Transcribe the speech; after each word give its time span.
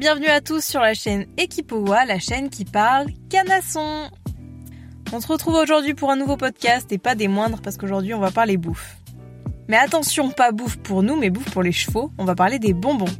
Bienvenue 0.00 0.28
à 0.28 0.40
tous 0.40 0.64
sur 0.64 0.80
la 0.80 0.94
chaîne 0.94 1.26
Equipoa, 1.36 2.06
la 2.06 2.18
chaîne 2.18 2.48
qui 2.48 2.64
parle 2.64 3.08
canasson. 3.28 4.08
On 5.12 5.20
se 5.20 5.26
retrouve 5.26 5.56
aujourd'hui 5.56 5.92
pour 5.92 6.10
un 6.10 6.16
nouveau 6.16 6.38
podcast 6.38 6.90
et 6.90 6.96
pas 6.96 7.14
des 7.14 7.28
moindres 7.28 7.60
parce 7.60 7.76
qu'aujourd'hui 7.76 8.14
on 8.14 8.18
va 8.18 8.30
parler 8.30 8.56
bouffe. 8.56 8.96
Mais 9.68 9.76
attention, 9.76 10.30
pas 10.30 10.52
bouffe 10.52 10.78
pour 10.78 11.02
nous, 11.02 11.16
mais 11.16 11.28
bouffe 11.28 11.50
pour 11.50 11.62
les 11.62 11.70
chevaux. 11.70 12.10
On 12.16 12.24
va 12.24 12.34
parler 12.34 12.58
des 12.58 12.72
bonbons. 12.72 13.12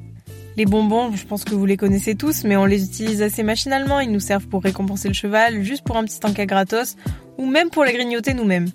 Les 0.56 0.64
bonbons, 0.64 1.14
je 1.14 1.27
pense 1.27 1.45
que 1.45 1.55
vous 1.55 1.66
les 1.66 1.77
connaissez 1.77 2.14
tous, 2.14 2.45
mais 2.45 2.56
on 2.56 2.64
les 2.64 2.83
utilise 2.83 3.20
assez 3.20 3.42
machinalement. 3.42 4.00
Ils 4.00 4.10
nous 4.10 4.19
servent 4.19 4.48
pour 4.48 4.62
récompenser 4.62 5.08
le 5.08 5.14
cheval, 5.14 5.62
juste 5.62 5.84
pour 5.84 5.98
un 5.98 6.05
petit 6.05 6.20
encas 6.24 6.47
gratos, 6.47 6.97
ou 7.36 7.44
même 7.44 7.69
pour 7.69 7.84
les 7.84 7.92
grignoter 7.92 8.33
nous-mêmes. 8.33 8.70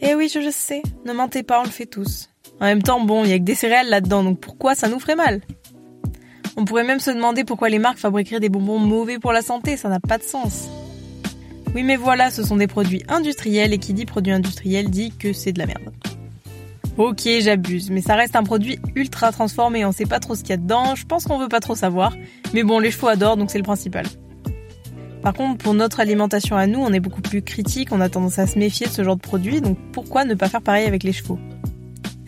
Eh 0.00 0.16
oui, 0.16 0.28
je, 0.28 0.40
je 0.40 0.50
sais, 0.50 0.82
ne 1.04 1.12
mentez 1.12 1.44
pas, 1.44 1.60
on 1.60 1.64
le 1.64 1.70
fait 1.70 1.86
tous. 1.86 2.30
En 2.60 2.64
même 2.64 2.82
temps, 2.82 3.00
bon, 3.00 3.22
il 3.22 3.30
y 3.30 3.32
a 3.32 3.38
que 3.38 3.44
des 3.44 3.54
céréales 3.54 3.90
là-dedans, 3.90 4.24
donc 4.24 4.40
pourquoi 4.40 4.74
ça 4.74 4.88
nous 4.88 4.98
ferait 4.98 5.14
mal? 5.14 5.40
On 6.60 6.64
pourrait 6.64 6.82
même 6.82 6.98
se 6.98 7.12
demander 7.12 7.44
pourquoi 7.44 7.68
les 7.68 7.78
marques 7.78 7.98
fabriqueraient 7.98 8.40
des 8.40 8.48
bonbons 8.48 8.80
mauvais 8.80 9.20
pour 9.20 9.32
la 9.32 9.42
santé, 9.42 9.76
ça 9.76 9.88
n'a 9.88 10.00
pas 10.00 10.18
de 10.18 10.24
sens. 10.24 10.68
Oui, 11.72 11.84
mais 11.84 11.94
voilà, 11.94 12.32
ce 12.32 12.42
sont 12.42 12.56
des 12.56 12.66
produits 12.66 13.04
industriels, 13.08 13.72
et 13.72 13.78
qui 13.78 13.94
dit 13.94 14.06
produit 14.06 14.32
industriel 14.32 14.90
dit 14.90 15.12
que 15.16 15.32
c'est 15.32 15.52
de 15.52 15.60
la 15.60 15.66
merde. 15.66 15.92
Ok, 16.96 17.28
j'abuse, 17.42 17.92
mais 17.92 18.00
ça 18.00 18.16
reste 18.16 18.34
un 18.34 18.42
produit 18.42 18.80
ultra 18.96 19.30
transformé, 19.30 19.84
on 19.84 19.92
sait 19.92 20.04
pas 20.04 20.18
trop 20.18 20.34
ce 20.34 20.40
qu'il 20.40 20.50
y 20.50 20.54
a 20.54 20.56
dedans, 20.56 20.96
je 20.96 21.06
pense 21.06 21.26
qu'on 21.26 21.38
veut 21.38 21.46
pas 21.46 21.60
trop 21.60 21.76
savoir, 21.76 22.12
mais 22.52 22.64
bon, 22.64 22.80
les 22.80 22.90
chevaux 22.90 23.06
adorent, 23.06 23.36
donc 23.36 23.52
c'est 23.52 23.58
le 23.58 23.62
principal. 23.62 24.06
Par 25.22 25.34
contre, 25.34 25.58
pour 25.58 25.74
notre 25.74 26.00
alimentation 26.00 26.56
à 26.56 26.66
nous, 26.66 26.80
on 26.80 26.92
est 26.92 26.98
beaucoup 26.98 27.22
plus 27.22 27.40
critique, 27.40 27.90
on 27.92 28.00
a 28.00 28.08
tendance 28.08 28.40
à 28.40 28.48
se 28.48 28.58
méfier 28.58 28.88
de 28.88 28.92
ce 28.92 29.04
genre 29.04 29.14
de 29.14 29.22
produit, 29.22 29.60
donc 29.60 29.78
pourquoi 29.92 30.24
ne 30.24 30.34
pas 30.34 30.48
faire 30.48 30.62
pareil 30.62 30.88
avec 30.88 31.04
les 31.04 31.12
chevaux? 31.12 31.38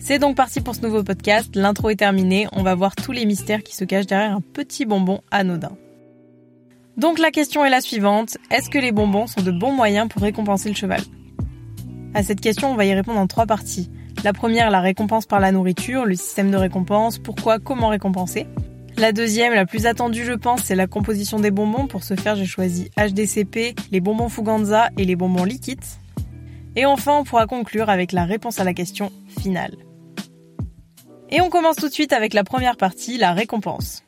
C'est 0.03 0.17
donc 0.17 0.35
parti 0.35 0.61
pour 0.61 0.73
ce 0.73 0.81
nouveau 0.81 1.03
podcast, 1.03 1.55
l'intro 1.55 1.91
est 1.91 1.95
terminée, 1.95 2.47
on 2.53 2.63
va 2.63 2.73
voir 2.73 2.95
tous 2.95 3.11
les 3.11 3.27
mystères 3.27 3.61
qui 3.61 3.75
se 3.75 3.85
cachent 3.85 4.07
derrière 4.07 4.35
un 4.35 4.41
petit 4.41 4.85
bonbon 4.85 5.21
anodin. 5.29 5.77
Donc 6.97 7.19
la 7.19 7.29
question 7.29 7.63
est 7.63 7.69
la 7.69 7.81
suivante, 7.81 8.35
est-ce 8.49 8.71
que 8.71 8.79
les 8.79 8.91
bonbons 8.91 9.27
sont 9.27 9.43
de 9.43 9.51
bons 9.51 9.71
moyens 9.71 10.09
pour 10.09 10.23
récompenser 10.23 10.69
le 10.69 10.75
cheval? 10.75 11.01
À 12.15 12.23
cette 12.23 12.41
question, 12.41 12.71
on 12.71 12.75
va 12.75 12.85
y 12.85 12.93
répondre 12.95 13.19
en 13.19 13.27
trois 13.27 13.45
parties. 13.45 13.91
La 14.23 14.33
première, 14.33 14.71
la 14.71 14.81
récompense 14.81 15.27
par 15.27 15.39
la 15.39 15.51
nourriture, 15.51 16.05
le 16.05 16.15
système 16.15 16.49
de 16.49 16.57
récompense, 16.57 17.19
pourquoi, 17.19 17.59
comment 17.59 17.89
récompenser? 17.89 18.47
La 18.97 19.11
deuxième, 19.11 19.53
la 19.53 19.67
plus 19.67 19.85
attendue 19.85 20.25
je 20.25 20.33
pense, 20.33 20.63
c'est 20.63 20.75
la 20.75 20.87
composition 20.87 21.39
des 21.39 21.51
bonbons. 21.51 21.85
Pour 21.85 22.03
ce 22.03 22.15
faire, 22.15 22.35
j'ai 22.35 22.45
choisi 22.45 22.89
HDCP, 22.97 23.75
les 23.91 24.01
bonbons 24.01 24.29
Fuganza 24.29 24.89
et 24.97 25.05
les 25.05 25.15
bonbons 25.15 25.45
liquides. 25.45 25.79
Et 26.75 26.87
enfin, 26.87 27.19
on 27.19 27.23
pourra 27.23 27.45
conclure 27.45 27.89
avec 27.89 28.11
la 28.11 28.25
réponse 28.25 28.59
à 28.59 28.63
la 28.63 28.73
question 28.73 29.11
finale. 29.39 29.75
Et 31.33 31.39
on 31.39 31.49
commence 31.49 31.77
tout 31.77 31.87
de 31.87 31.93
suite 31.93 32.11
avec 32.11 32.33
la 32.33 32.43
première 32.43 32.75
partie, 32.75 33.17
la 33.17 33.31
récompense. 33.31 34.03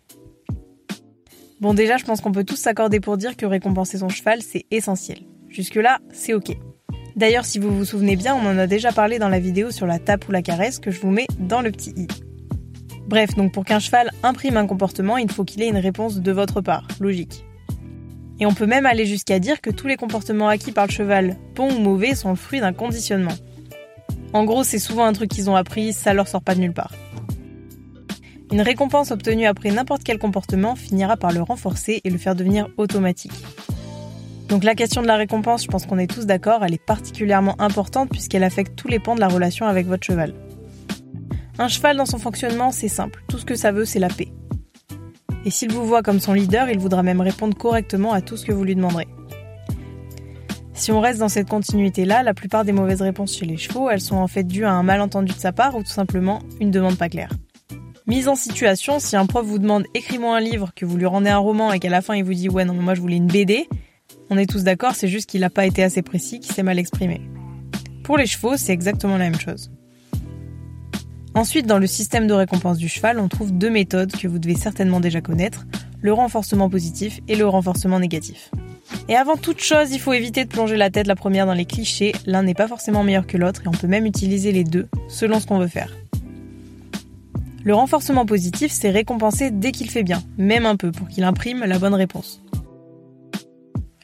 Bon 1.62 1.74
déjà, 1.74 1.96
je 1.96 2.04
pense 2.04 2.20
qu'on 2.20 2.34
peut 2.34 2.44
tous 2.44 2.58
s'accorder 2.58 3.00
pour 3.00 3.16
dire 3.16 3.38
que 3.38 3.46
récompenser 3.46 4.00
son 4.00 4.10
cheval, 4.10 4.42
c'est 4.42 4.66
essentiel. 4.72 5.20
Jusque-là, 5.48 6.00
c'est 6.12 6.34
ok. 6.34 6.58
D'ailleurs, 7.16 7.46
si 7.46 7.60
vous 7.60 7.74
vous 7.74 7.86
souvenez 7.86 8.18
bien, 8.18 8.36
on 8.36 8.46
en 8.46 8.58
a 8.58 8.68
déjà 8.68 8.92
parlé 8.92 9.20
dans 9.20 9.30
la 9.30 9.40
vidéo 9.40 9.72
sur 9.72 9.86
la 9.86 10.00
tape 10.00 10.28
ou 10.28 10.34
la 10.34 10.42
caresse 10.42 10.80
que 10.80 10.92
je 10.92 11.00
vous 11.00 11.12
mets 11.12 11.28
dans 11.40 11.62
le 11.62 11.72
petit 11.72 11.94
i. 11.96 12.08
Bref, 13.08 13.36
donc 13.36 13.54
pour 13.54 13.64
qu'un 13.64 13.80
cheval 13.80 14.12
imprime 14.24 14.58
un 14.58 14.68
comportement, 14.68 15.16
il 15.16 15.32
faut 15.32 15.46
qu'il 15.46 15.62
ait 15.62 15.70
une 15.70 15.78
réponse 15.78 16.18
de 16.18 16.32
votre 16.34 16.60
part, 16.60 16.88
logique. 17.00 17.46
Et 18.42 18.46
on 18.46 18.54
peut 18.54 18.66
même 18.66 18.86
aller 18.86 19.06
jusqu'à 19.06 19.40
dire 19.40 19.62
que 19.62 19.70
tous 19.70 19.88
les 19.88 19.96
comportements 19.96 20.50
acquis 20.50 20.74
par 20.74 20.88
le 20.88 20.92
cheval, 20.92 21.38
bons 21.56 21.74
ou 21.74 21.80
mauvais, 21.80 22.16
sont 22.16 22.32
le 22.32 22.36
fruit 22.36 22.60
d'un 22.60 22.74
conditionnement. 22.74 23.36
En 24.34 24.44
gros, 24.44 24.64
c'est 24.64 24.80
souvent 24.80 25.06
un 25.06 25.14
truc 25.14 25.30
qu'ils 25.30 25.50
ont 25.50 25.56
appris, 25.56 25.94
ça 25.94 26.14
leur 26.14 26.28
sort 26.28 26.42
pas 26.42 26.56
de 26.56 26.60
nulle 26.60 26.74
part. 26.74 26.92
Une 28.54 28.62
récompense 28.62 29.10
obtenue 29.10 29.48
après 29.48 29.72
n'importe 29.72 30.04
quel 30.04 30.20
comportement 30.20 30.76
finira 30.76 31.18
par 31.18 31.32
le 31.32 31.42
renforcer 31.42 32.02
et 32.04 32.10
le 32.12 32.20
faire 32.20 32.36
devenir 32.36 32.70
automatique. 32.78 33.32
Donc 34.48 34.64
la 34.64 34.76
question 34.76 35.02
de 35.02 35.08
la 35.08 35.16
récompense, 35.16 35.64
je 35.64 35.68
pense 35.70 35.88
qu'on 35.88 35.98
est 35.98 36.06
tous 36.06 36.28
d'accord, 36.28 36.64
elle 36.64 36.76
est 36.76 36.86
particulièrement 36.86 37.60
importante 37.60 38.12
puisqu'elle 38.12 38.44
affecte 38.44 38.76
tous 38.76 38.88
les 38.88 39.00
pans 39.00 39.16
de 39.16 39.22
la 39.22 39.28
relation 39.28 39.66
avec 39.66 39.88
votre 39.88 40.06
cheval. 40.06 40.36
Un 41.58 41.68
cheval 41.68 41.98
dans 41.98 42.06
son 42.06 42.20
fonctionnement, 42.20 42.70
c'est 42.70 42.90
simple, 42.90 43.24
tout 43.28 43.40
ce 43.40 43.46
que 43.46 43.56
ça 43.56 43.72
veut, 43.72 43.86
c'est 43.86 43.98
la 43.98 44.08
paix. 44.08 44.28
Et 45.46 45.50
s'il 45.50 45.72
vous 45.72 45.88
voit 45.88 46.04
comme 46.04 46.20
son 46.20 46.34
leader, 46.34 46.70
il 46.70 46.78
voudra 46.78 47.02
même 47.02 47.22
répondre 47.22 47.58
correctement 47.58 48.14
à 48.14 48.22
tout 48.22 48.38
ce 48.38 48.46
que 48.46 48.52
vous 48.52 48.64
lui 48.64 48.76
demanderez. 48.76 49.08
Si 50.76 50.92
on 50.92 51.02
reste 51.02 51.18
dans 51.18 51.28
cette 51.28 51.50
continuité-là, 51.50 52.22
la 52.22 52.36
plupart 52.36 52.66
des 52.66 52.72
mauvaises 52.72 53.02
réponses 53.02 53.36
chez 53.36 53.48
les 53.48 53.58
chevaux, 53.58 53.90
elles 53.90 54.00
sont 54.00 54.18
en 54.18 54.28
fait 54.28 54.44
dues 54.44 54.66
à 54.66 54.74
un 54.74 54.84
malentendu 54.84 55.34
de 55.34 55.40
sa 55.40 55.54
part 55.54 55.76
ou 55.76 55.82
tout 55.82 55.90
simplement 55.90 56.38
une 56.60 56.70
demande 56.70 57.00
pas 57.00 57.10
claire. 57.10 57.30
Mise 58.06 58.28
en 58.28 58.36
situation, 58.36 59.00
si 59.00 59.16
un 59.16 59.26
prof 59.26 59.46
vous 59.46 59.60
demande 59.60 59.86
écris-moi 59.94 60.36
un 60.36 60.42
livre, 60.42 60.72
que 60.76 60.86
vous 60.86 60.98
lui 60.98 61.06
rendez 61.06 61.30
un 61.30 61.38
roman 61.38 61.72
et 61.72 61.80
qu'à 61.80 61.90
la 61.90 62.02
fin 62.02 62.16
il 62.16 62.26
vous 62.26 62.34
dit 62.34 62.50
ouais 62.50 62.66
non 62.66 62.74
moi 62.74 62.96
je 62.96 63.02
voulais 63.02 63.16
une 63.16 63.28
BD, 63.28 63.66
on 64.30 64.38
est 64.38 64.46
tous 64.46 64.64
d'accord, 64.64 64.94
c'est 64.94 65.08
juste 65.08 65.30
qu'il 65.30 65.40
n'a 65.40 65.50
pas 65.50 65.66
été 65.66 65.84
assez 65.84 66.02
précis, 66.02 66.42
qu'il 66.42 66.54
s'est 66.54 66.64
mal 66.64 66.80
exprimé. 66.80 67.22
Pour 68.04 68.18
les 68.18 68.26
chevaux, 68.26 68.58
c'est 68.58 68.74
exactement 68.74 69.18
la 69.18 69.30
même 69.30 69.40
chose. 69.40 69.72
Ensuite, 71.34 71.66
dans 71.66 71.80
le 71.80 71.88
système 71.88 72.28
de 72.28 72.34
récompense 72.34 72.78
du 72.78 72.90
cheval, 72.90 73.20
on 73.20 73.30
trouve 73.30 73.54
deux 73.54 73.70
méthodes 73.70 74.12
que 74.12 74.28
vous 74.28 74.38
devez 74.38 74.56
certainement 74.56 75.00
déjà 75.00 75.22
connaître, 75.22 75.66
le 76.02 76.12
renforcement 76.12 76.70
positif 76.70 77.22
et 77.30 77.38
le 77.38 77.48
renforcement 77.48 78.00
négatif. 78.00 78.52
Et 79.08 79.16
avant 79.16 79.38
toute 79.38 79.62
chose, 79.62 79.92
il 79.92 80.00
faut 80.00 80.12
éviter 80.12 80.44
de 80.44 80.50
plonger 80.50 80.76
la 80.76 80.90
tête 80.90 81.08
la 81.08 81.16
première 81.16 81.46
dans 81.46 81.54
les 81.54 81.66
clichés, 81.66 82.12
l'un 82.26 82.44
n'est 82.44 82.54
pas 82.54 82.68
forcément 82.68 83.04
meilleur 83.04 83.26
que 83.26 83.38
l'autre 83.38 83.62
et 83.64 83.70
on 83.70 83.72
peut 83.72 83.88
même 83.88 84.06
utiliser 84.06 84.52
les 84.52 84.66
deux 84.66 84.90
selon 85.08 85.40
ce 85.40 85.48
qu'on 85.48 85.58
veut 85.58 85.68
faire. 85.68 85.90
Le 87.66 87.74
renforcement 87.74 88.26
positif, 88.26 88.74
c'est 88.74 88.90
récompenser 88.90 89.50
dès 89.50 89.72
qu'il 89.72 89.90
fait 89.90 90.04
bien, 90.04 90.22
même 90.38 90.66
un 90.66 90.76
peu, 90.76 90.92
pour 90.92 91.08
qu'il 91.08 91.24
imprime 91.24 91.64
la 91.64 91.80
bonne 91.80 91.94
réponse. 91.94 92.44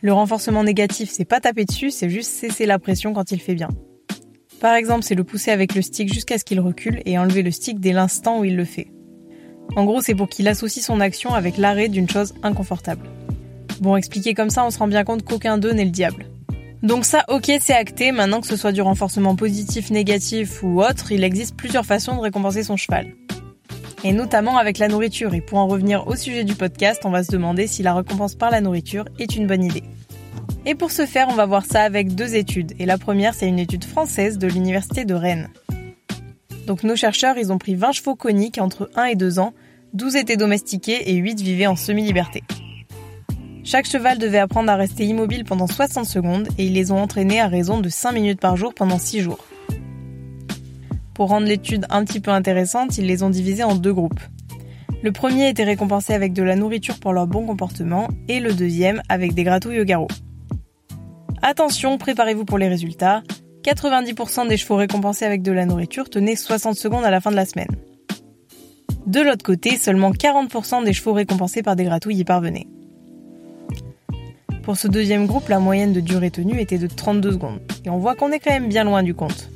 Le 0.02 0.14
renforcement 0.14 0.64
négatif, 0.64 1.10
c'est 1.12 1.26
pas 1.26 1.42
taper 1.42 1.66
dessus, 1.66 1.92
c'est 1.92 2.10
juste 2.10 2.32
cesser 2.32 2.66
la 2.66 2.80
pression 2.80 3.12
quand 3.12 3.32
il 3.34 3.42
fait 3.42 3.56
bien. 3.56 3.68
Par 4.62 4.76
exemple, 4.76 5.04
c'est 5.04 5.16
le 5.16 5.26
pousser 5.26 5.52
avec 5.52 5.76
le 5.76 5.82
stick 5.82 6.14
jusqu'à 6.14 6.38
ce 6.38 6.46
qu'il 6.46 6.62
recule 6.62 7.02
et 7.06 7.18
enlever 7.18 7.44
le 7.44 7.52
stick 7.52 7.82
dès 7.82 7.92
l'instant 7.92 8.40
où 8.40 8.46
il 8.46 8.56
le 8.56 8.64
fait. 8.64 8.88
En 9.76 9.84
gros, 9.84 10.02
c'est 10.02 10.16
pour 10.16 10.30
qu'il 10.30 10.48
associe 10.48 10.84
son 10.84 11.02
action 11.02 11.34
avec 11.34 11.58
l'arrêt 11.58 11.90
d'une 11.90 12.10
chose 12.10 12.34
inconfortable. 12.44 13.10
Bon, 13.82 13.98
expliqué 13.98 14.34
comme 14.34 14.50
ça, 14.50 14.66
on 14.66 14.72
se 14.72 14.80
rend 14.80 14.88
bien 14.88 15.04
compte 15.04 15.24
qu'aucun 15.24 15.58
d'eux 15.58 15.74
n'est 15.74 15.86
le 15.86 15.92
diable. 15.92 16.28
Donc 16.82 17.04
ça, 17.04 17.26
ok, 17.28 17.52
c'est 17.60 17.74
acté, 17.74 18.14
maintenant 18.14 18.40
que 18.40 18.48
ce 18.48 18.56
soit 18.56 18.72
du 18.72 18.82
renforcement 18.82 19.36
positif, 19.36 19.92
négatif 19.92 20.64
ou 20.64 20.82
autre, 20.82 21.12
il 21.12 21.26
existe 21.26 21.58
plusieurs 21.58 21.86
façons 21.86 22.16
de 22.16 22.22
récompenser 22.22 22.64
son 22.64 22.78
cheval. 22.78 23.14
Et 24.04 24.14
notamment 24.14 24.58
avec 24.58 24.78
la 24.78 24.88
nourriture, 24.88 25.34
et 25.34 25.42
pour 25.42 25.58
en 25.58 25.68
revenir 25.68 26.08
au 26.08 26.16
sujet 26.16 26.46
du 26.46 26.56
podcast, 26.56 27.02
on 27.04 27.10
va 27.10 27.24
se 27.24 27.32
demander 27.32 27.68
si 27.68 27.84
la 27.84 27.94
récompense 27.94 28.36
par 28.36 28.50
la 28.50 28.62
nourriture 28.62 29.06
est 29.20 29.36
une 29.36 29.46
bonne 29.46 29.64
idée. 29.64 29.84
Et 30.66 30.76
pour 30.76 30.92
ce 30.92 31.06
faire, 31.06 31.28
on 31.30 31.36
va 31.36 31.46
voir 31.46 31.66
ça 31.66 31.82
avec 31.82 32.16
deux 32.16 32.36
études. 32.36 32.74
Et 32.80 32.86
la 32.86 32.98
première, 32.98 33.34
c'est 33.34 33.48
une 33.48 33.60
étude 33.60 33.84
française 33.84 34.38
de 34.38 34.48
l'université 34.48 35.04
de 35.04 35.14
Rennes. 35.14 35.50
Donc 36.66 36.84
nos 36.84 36.96
chercheurs, 36.96 37.38
ils 37.38 37.52
ont 37.52 37.58
pris 37.58 37.76
20 37.76 37.92
chevaux 37.92 38.16
coniques 38.16 38.60
entre 38.60 38.90
1 38.96 39.06
et 39.06 39.16
2 39.16 39.40
ans, 39.40 39.54
12 39.94 40.16
étaient 40.16 40.38
domestiqués 40.38 41.12
et 41.12 41.16
8 41.16 41.42
vivaient 41.42 41.68
en 41.68 41.76
semi-liberté. 41.76 42.44
Chaque 43.64 43.88
cheval 43.88 44.18
devait 44.18 44.40
apprendre 44.40 44.72
à 44.72 44.76
rester 44.76 45.04
immobile 45.04 45.44
pendant 45.44 45.68
60 45.68 46.06
secondes 46.06 46.48
et 46.58 46.66
ils 46.66 46.74
les 46.74 46.92
ont 46.92 47.02
entraînés 47.02 47.42
à 47.42 47.48
raison 47.48 47.80
de 47.80 47.90
5 47.90 48.14
minutes 48.14 48.40
par 48.40 48.56
jour 48.56 48.74
pendant 48.74 49.00
6 49.00 49.22
jours. 49.22 49.44
Pour 51.20 51.28
rendre 51.28 51.48
l'étude 51.48 51.86
un 51.90 52.06
petit 52.06 52.22
peu 52.22 52.32
intéressante, 52.32 52.98
ils 52.98 53.06
les 53.06 53.24
ont 53.24 53.30
divisés 53.30 53.66
en 53.66 53.76
deux 53.76 53.92
groupes. 53.92 54.22
Le 55.04 55.12
premier 55.12 55.50
était 55.50 55.66
récompensé 55.66 56.14
avec 56.14 56.32
de 56.32 56.42
la 56.44 56.56
nourriture 56.56 56.98
pour 56.98 57.12
leur 57.12 57.28
bon 57.28 57.46
comportement 57.46 58.08
et 58.30 58.40
le 58.40 58.54
deuxième 58.54 59.02
avec 59.10 59.34
des 59.34 59.44
gratouilles 59.44 59.82
au 59.82 59.84
garrot. 59.84 60.08
Attention, 61.42 61.98
préparez-vous 61.98 62.46
pour 62.46 62.58
les 62.58 62.70
résultats. 62.70 63.22
90% 63.66 64.48
des 64.48 64.56
chevaux 64.56 64.78
récompensés 64.78 65.26
avec 65.26 65.42
de 65.42 65.52
la 65.52 65.66
nourriture 65.66 66.10
tenaient 66.10 66.38
60 66.38 66.78
secondes 66.78 67.04
à 67.04 67.12
la 67.12 67.20
fin 67.20 67.32
de 67.32 67.36
la 67.36 67.46
semaine. 67.46 67.76
De 69.06 69.20
l'autre 69.20 69.44
côté, 69.44 69.76
seulement 69.76 70.12
40% 70.12 70.86
des 70.86 70.94
chevaux 70.94 71.12
récompensés 71.12 71.64
par 71.64 71.76
des 71.76 71.84
gratouilles 71.84 72.20
y 72.20 72.24
parvenaient. 72.24 72.68
Pour 74.64 74.78
ce 74.78 74.88
deuxième 74.88 75.28
groupe, 75.28 75.50
la 75.50 75.60
moyenne 75.60 75.92
de 75.92 76.00
durée 76.00 76.32
tenue 76.32 76.62
était 76.62 76.78
de 76.78 76.88
32 76.88 77.34
secondes. 77.34 77.60
Et 77.84 77.90
on 77.90 77.98
voit 77.98 78.16
qu'on 78.16 78.32
est 78.32 78.40
quand 78.40 78.52
même 78.52 78.70
bien 78.70 78.86
loin 78.86 79.04
du 79.04 79.14
compte. 79.14 79.50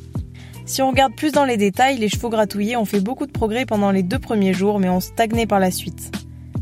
Si 0.65 0.81
on 0.81 0.89
regarde 0.89 1.13
plus 1.13 1.33
dans 1.33 1.43
les 1.43 1.57
détails, 1.57 1.97
les 1.97 2.07
chevaux 2.07 2.29
gratouillés 2.29 2.77
ont 2.77 2.85
fait 2.85 3.01
beaucoup 3.01 3.25
de 3.25 3.31
progrès 3.31 3.65
pendant 3.65 3.91
les 3.91 4.01
deux 4.01 4.19
premiers 4.19 4.53
jours, 4.53 4.79
mais 4.79 4.87
ont 4.87 5.01
stagné 5.01 5.45
par 5.45 5.59
la 5.59 5.71
suite. 5.71 6.11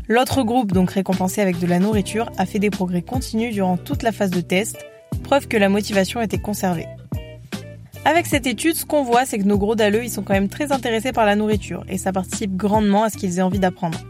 L'autre 0.08 0.42
groupe, 0.42 0.72
donc 0.72 0.90
récompensé 0.90 1.40
avec 1.40 1.60
de 1.60 1.66
la 1.66 1.78
nourriture, 1.78 2.30
a 2.36 2.44
fait 2.44 2.58
des 2.58 2.70
progrès 2.70 3.02
continus 3.02 3.54
durant 3.54 3.76
toute 3.76 4.02
la 4.02 4.10
phase 4.10 4.30
de 4.30 4.40
test, 4.40 4.76
preuve 5.22 5.46
que 5.46 5.56
la 5.56 5.68
motivation 5.68 6.20
était 6.20 6.38
conservée. 6.38 6.86
Avec 8.04 8.26
cette 8.26 8.48
étude, 8.48 8.74
ce 8.74 8.84
qu'on 8.84 9.04
voit, 9.04 9.24
c'est 9.24 9.38
que 9.38 9.44
nos 9.44 9.58
gros 9.58 9.76
dalleux, 9.76 10.02
ils 10.02 10.10
sont 10.10 10.22
quand 10.22 10.34
même 10.34 10.48
très 10.48 10.72
intéressés 10.72 11.12
par 11.12 11.24
la 11.24 11.36
nourriture, 11.36 11.84
et 11.88 11.98
ça 11.98 12.12
participe 12.12 12.56
grandement 12.56 13.04
à 13.04 13.10
ce 13.10 13.16
qu'ils 13.16 13.38
aient 13.38 13.42
envie 13.42 13.60
d'apprendre. 13.60 14.00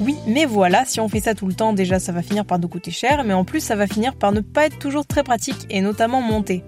Oui, 0.00 0.16
mais 0.26 0.46
voilà, 0.46 0.86
si 0.86 0.98
on 0.98 1.08
fait 1.08 1.20
ça 1.20 1.34
tout 1.34 1.46
le 1.46 1.52
temps, 1.52 1.74
déjà 1.74 1.98
ça 1.98 2.12
va 2.12 2.22
finir 2.22 2.46
par 2.46 2.58
nous 2.58 2.68
coûter 2.68 2.90
cher, 2.90 3.22
mais 3.24 3.34
en 3.34 3.44
plus 3.44 3.60
ça 3.60 3.76
va 3.76 3.86
finir 3.86 4.16
par 4.16 4.32
ne 4.32 4.40
pas 4.40 4.64
être 4.64 4.78
toujours 4.78 5.06
très 5.06 5.22
pratique, 5.22 5.66
et 5.68 5.82
notamment 5.82 6.22
monter. 6.22 6.64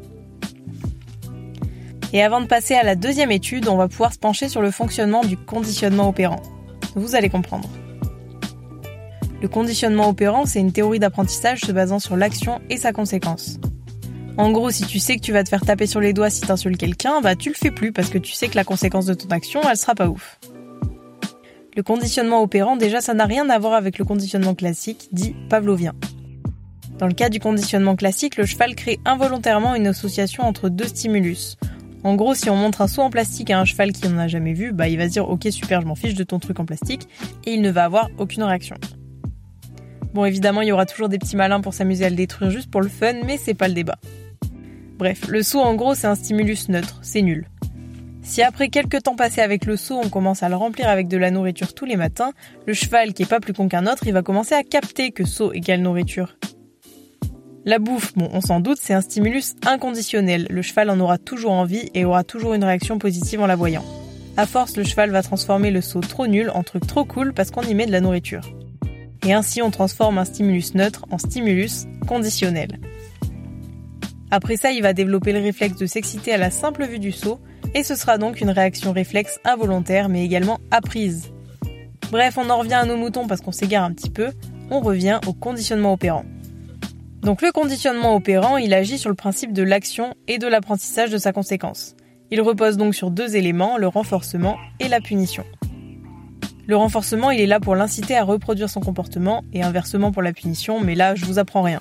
Et 2.12 2.22
avant 2.22 2.40
de 2.40 2.46
passer 2.46 2.74
à 2.74 2.82
la 2.82 2.94
deuxième 2.94 3.30
étude, 3.30 3.68
on 3.68 3.76
va 3.76 3.88
pouvoir 3.88 4.12
se 4.12 4.18
pencher 4.18 4.48
sur 4.48 4.60
le 4.60 4.70
fonctionnement 4.70 5.22
du 5.22 5.36
conditionnement 5.36 6.08
opérant. 6.08 6.42
Vous 6.94 7.14
allez 7.14 7.30
comprendre. 7.30 7.70
Le 9.40 9.48
conditionnement 9.48 10.08
opérant, 10.08 10.44
c'est 10.44 10.60
une 10.60 10.72
théorie 10.72 10.98
d'apprentissage 10.98 11.62
se 11.62 11.72
basant 11.72 11.98
sur 11.98 12.16
l'action 12.16 12.60
et 12.68 12.76
sa 12.76 12.92
conséquence. 12.92 13.58
En 14.36 14.50
gros, 14.50 14.70
si 14.70 14.84
tu 14.84 14.98
sais 14.98 15.16
que 15.16 15.22
tu 15.22 15.32
vas 15.32 15.42
te 15.42 15.48
faire 15.48 15.62
taper 15.64 15.86
sur 15.86 16.00
les 16.00 16.12
doigts 16.12 16.30
si 16.30 16.42
t'insultes 16.42 16.78
quelqu'un, 16.78 17.20
bah 17.20 17.34
tu 17.34 17.48
le 17.48 17.54
fais 17.54 17.70
plus 17.70 17.92
parce 17.92 18.08
que 18.08 18.18
tu 18.18 18.32
sais 18.32 18.48
que 18.48 18.56
la 18.56 18.64
conséquence 18.64 19.06
de 19.06 19.14
ton 19.14 19.28
action, 19.28 19.60
elle 19.68 19.76
sera 19.76 19.94
pas 19.94 20.08
ouf. 20.08 20.38
Le 21.74 21.82
conditionnement 21.82 22.42
opérant, 22.42 22.76
déjà, 22.76 23.00
ça 23.00 23.14
n'a 23.14 23.24
rien 23.24 23.48
à 23.48 23.58
voir 23.58 23.72
avec 23.72 23.98
le 23.98 24.04
conditionnement 24.04 24.54
classique, 24.54 25.08
dit 25.12 25.34
pavlovien. 25.48 25.94
Dans 26.98 27.06
le 27.06 27.14
cas 27.14 27.30
du 27.30 27.40
conditionnement 27.40 27.96
classique, 27.96 28.36
le 28.36 28.46
cheval 28.46 28.74
crée 28.74 29.00
involontairement 29.04 29.74
une 29.74 29.86
association 29.86 30.44
entre 30.44 30.68
deux 30.68 30.86
stimulus. 30.86 31.56
En 32.04 32.16
gros, 32.16 32.34
si 32.34 32.50
on 32.50 32.56
montre 32.56 32.80
un 32.80 32.88
saut 32.88 33.02
en 33.02 33.10
plastique 33.10 33.50
à 33.50 33.60
un 33.60 33.64
cheval 33.64 33.92
qui 33.92 34.08
n'en 34.08 34.18
a 34.18 34.28
jamais 34.28 34.54
vu, 34.54 34.72
bah 34.72 34.88
il 34.88 34.98
va 34.98 35.06
se 35.06 35.12
dire 35.12 35.28
ok 35.28 35.46
super, 35.50 35.80
je 35.80 35.86
m'en 35.86 35.94
fiche 35.94 36.14
de 36.14 36.24
ton 36.24 36.38
truc 36.38 36.58
en 36.58 36.64
plastique, 36.64 37.08
et 37.44 37.52
il 37.52 37.62
ne 37.62 37.70
va 37.70 37.84
avoir 37.84 38.08
aucune 38.18 38.42
réaction. 38.42 38.76
Bon, 40.12 40.24
évidemment, 40.24 40.62
il 40.62 40.68
y 40.68 40.72
aura 40.72 40.84
toujours 40.84 41.08
des 41.08 41.18
petits 41.18 41.36
malins 41.36 41.60
pour 41.60 41.74
s'amuser 41.74 42.04
à 42.04 42.10
le 42.10 42.16
détruire 42.16 42.50
juste 42.50 42.70
pour 42.70 42.82
le 42.82 42.88
fun, 42.88 43.14
mais 43.24 43.38
c'est 43.38 43.54
pas 43.54 43.68
le 43.68 43.74
débat. 43.74 43.98
Bref, 44.98 45.26
le 45.28 45.42
saut 45.42 45.60
en 45.60 45.74
gros 45.74 45.94
c'est 45.94 46.06
un 46.06 46.14
stimulus 46.14 46.68
neutre, 46.68 46.98
c'est 47.02 47.22
nul. 47.22 47.48
Si 48.22 48.40
après 48.40 48.68
quelques 48.68 49.02
temps 49.02 49.16
passés 49.16 49.40
avec 49.40 49.64
le 49.64 49.76
seau, 49.76 49.98
on 50.02 50.08
commence 50.08 50.44
à 50.44 50.48
le 50.48 50.54
remplir 50.54 50.88
avec 50.88 51.08
de 51.08 51.16
la 51.16 51.32
nourriture 51.32 51.74
tous 51.74 51.86
les 51.86 51.96
matins, 51.96 52.32
le 52.66 52.72
cheval, 52.72 53.14
qui 53.14 53.24
est 53.24 53.28
pas 53.28 53.40
plus 53.40 53.52
con 53.52 53.68
qu'un 53.68 53.86
autre, 53.86 54.06
il 54.06 54.12
va 54.12 54.22
commencer 54.22 54.54
à 54.54 54.62
capter 54.62 55.10
que 55.10 55.24
seau 55.24 55.52
égale 55.52 55.80
nourriture. 55.80 56.36
La 57.64 57.78
bouffe, 57.78 58.12
bon, 58.16 58.28
on 58.32 58.40
s'en 58.40 58.58
doute, 58.58 58.78
c'est 58.80 58.92
un 58.92 59.00
stimulus 59.00 59.54
inconditionnel. 59.64 60.48
Le 60.50 60.62
cheval 60.62 60.90
en 60.90 60.98
aura 60.98 61.18
toujours 61.18 61.52
envie 61.52 61.90
et 61.94 62.04
aura 62.04 62.24
toujours 62.24 62.54
une 62.54 62.64
réaction 62.64 62.98
positive 62.98 63.40
en 63.40 63.46
la 63.46 63.54
voyant. 63.54 63.84
À 64.36 64.46
force, 64.46 64.76
le 64.76 64.82
cheval 64.82 65.10
va 65.10 65.22
transformer 65.22 65.70
le 65.70 65.80
seau 65.80 66.00
trop 66.00 66.26
nul 66.26 66.50
en 66.50 66.64
truc 66.64 66.84
trop 66.88 67.04
cool 67.04 67.32
parce 67.32 67.52
qu'on 67.52 67.62
y 67.62 67.74
met 67.74 67.86
de 67.86 67.92
la 67.92 68.00
nourriture. 68.00 68.40
Et 69.24 69.32
ainsi, 69.32 69.62
on 69.62 69.70
transforme 69.70 70.18
un 70.18 70.24
stimulus 70.24 70.74
neutre 70.74 71.06
en 71.12 71.18
stimulus 71.18 71.84
conditionnel. 72.08 72.80
Après 74.32 74.56
ça, 74.56 74.72
il 74.72 74.82
va 74.82 74.92
développer 74.92 75.32
le 75.32 75.40
réflexe 75.40 75.76
de 75.76 75.86
s'exciter 75.86 76.32
à 76.32 76.38
la 76.38 76.50
simple 76.50 76.84
vue 76.86 76.98
du 76.98 77.12
saut, 77.12 77.38
et 77.74 77.84
ce 77.84 77.94
sera 77.94 78.18
donc 78.18 78.40
une 78.40 78.50
réaction 78.50 78.90
réflexe 78.90 79.38
involontaire 79.44 80.08
mais 80.08 80.24
également 80.24 80.58
apprise. 80.72 81.30
Bref, 82.10 82.38
on 82.38 82.50
en 82.50 82.58
revient 82.58 82.74
à 82.74 82.86
nos 82.86 82.96
moutons 82.96 83.28
parce 83.28 83.40
qu'on 83.40 83.52
s'égare 83.52 83.84
un 83.84 83.92
petit 83.92 84.10
peu, 84.10 84.30
on 84.70 84.80
revient 84.80 85.20
au 85.28 85.32
conditionnement 85.32 85.92
opérant. 85.92 86.24
Donc 87.22 87.40
le 87.40 87.52
conditionnement 87.52 88.16
opérant, 88.16 88.56
il 88.56 88.74
agit 88.74 88.98
sur 88.98 89.08
le 89.08 89.14
principe 89.14 89.52
de 89.52 89.62
l'action 89.62 90.14
et 90.26 90.38
de 90.38 90.48
l'apprentissage 90.48 91.10
de 91.10 91.18
sa 91.18 91.32
conséquence. 91.32 91.94
Il 92.32 92.40
repose 92.40 92.76
donc 92.76 92.96
sur 92.96 93.12
deux 93.12 93.36
éléments, 93.36 93.76
le 93.76 93.86
renforcement 93.86 94.56
et 94.80 94.88
la 94.88 95.00
punition. 95.00 95.44
Le 96.66 96.76
renforcement, 96.76 97.30
il 97.30 97.40
est 97.40 97.46
là 97.46 97.60
pour 97.60 97.76
l'inciter 97.76 98.16
à 98.16 98.24
reproduire 98.24 98.68
son 98.68 98.80
comportement 98.80 99.44
et 99.52 99.62
inversement 99.62 100.10
pour 100.10 100.22
la 100.22 100.32
punition, 100.32 100.80
mais 100.80 100.96
là, 100.96 101.14
je 101.14 101.24
vous 101.24 101.38
apprends 101.38 101.62
rien. 101.62 101.80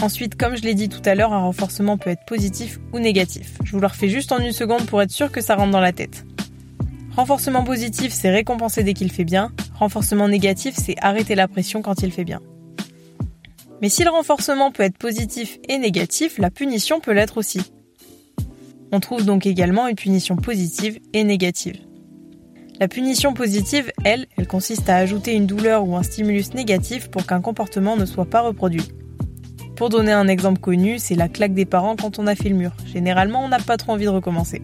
Ensuite, 0.00 0.36
comme 0.36 0.56
je 0.56 0.62
l'ai 0.62 0.74
dit 0.74 0.88
tout 0.88 1.02
à 1.04 1.16
l'heure, 1.16 1.32
un 1.32 1.40
renforcement 1.40 1.98
peut 1.98 2.10
être 2.10 2.24
positif 2.24 2.78
ou 2.92 3.00
négatif. 3.00 3.58
Je 3.64 3.72
vous 3.72 3.80
le 3.80 3.88
refais 3.88 4.08
juste 4.08 4.30
en 4.30 4.38
une 4.38 4.52
seconde 4.52 4.86
pour 4.86 5.02
être 5.02 5.10
sûr 5.10 5.32
que 5.32 5.40
ça 5.40 5.56
rentre 5.56 5.72
dans 5.72 5.80
la 5.80 5.92
tête. 5.92 6.24
Renforcement 7.16 7.64
positif, 7.64 8.12
c'est 8.12 8.30
récompenser 8.30 8.84
dès 8.84 8.94
qu'il 8.94 9.10
fait 9.10 9.24
bien. 9.24 9.50
Renforcement 9.74 10.28
négatif, 10.28 10.74
c'est 10.76 10.94
arrêter 11.00 11.34
la 11.34 11.48
pression 11.48 11.82
quand 11.82 12.02
il 12.02 12.12
fait 12.12 12.24
bien. 12.24 12.40
Mais 13.80 13.88
si 13.88 14.04
le 14.04 14.10
renforcement 14.10 14.72
peut 14.72 14.82
être 14.82 14.98
positif 14.98 15.58
et 15.68 15.78
négatif, 15.78 16.38
la 16.38 16.50
punition 16.50 17.00
peut 17.00 17.12
l'être 17.12 17.38
aussi. 17.38 17.60
On 18.90 19.00
trouve 19.00 19.24
donc 19.24 19.46
également 19.46 19.86
une 19.86 19.96
punition 19.96 20.36
positive 20.36 20.98
et 21.12 21.24
négative. 21.24 21.76
La 22.80 22.88
punition 22.88 23.34
positive, 23.34 23.90
elle, 24.04 24.26
elle 24.36 24.46
consiste 24.46 24.88
à 24.88 24.96
ajouter 24.96 25.34
une 25.34 25.46
douleur 25.46 25.86
ou 25.86 25.96
un 25.96 26.02
stimulus 26.02 26.54
négatif 26.54 27.08
pour 27.08 27.26
qu'un 27.26 27.40
comportement 27.40 27.96
ne 27.96 28.06
soit 28.06 28.24
pas 28.24 28.40
reproduit. 28.40 28.88
Pour 29.76 29.88
donner 29.90 30.12
un 30.12 30.28
exemple 30.28 30.60
connu, 30.60 30.98
c'est 30.98 31.14
la 31.14 31.28
claque 31.28 31.54
des 31.54 31.64
parents 31.64 31.96
quand 31.96 32.18
on 32.18 32.26
a 32.26 32.34
fait 32.34 32.48
le 32.48 32.56
mur. 32.56 32.72
Généralement, 32.86 33.44
on 33.44 33.48
n'a 33.48 33.58
pas 33.58 33.76
trop 33.76 33.92
envie 33.92 34.06
de 34.06 34.10
recommencer. 34.10 34.62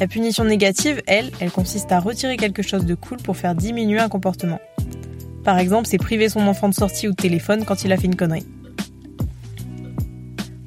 La 0.00 0.06
punition 0.06 0.44
négative, 0.44 1.02
elle, 1.06 1.32
elle 1.40 1.50
consiste 1.50 1.90
à 1.90 1.98
retirer 1.98 2.36
quelque 2.36 2.62
chose 2.62 2.86
de 2.86 2.94
cool 2.94 3.18
pour 3.18 3.36
faire 3.36 3.56
diminuer 3.56 3.98
un 3.98 4.08
comportement. 4.08 4.60
Par 5.48 5.58
exemple, 5.58 5.88
c'est 5.88 5.96
priver 5.96 6.28
son 6.28 6.46
enfant 6.46 6.68
de 6.68 6.74
sortie 6.74 7.08
ou 7.08 7.12
de 7.12 7.16
téléphone 7.16 7.64
quand 7.64 7.82
il 7.82 7.90
a 7.90 7.96
fait 7.96 8.04
une 8.04 8.16
connerie. 8.16 8.44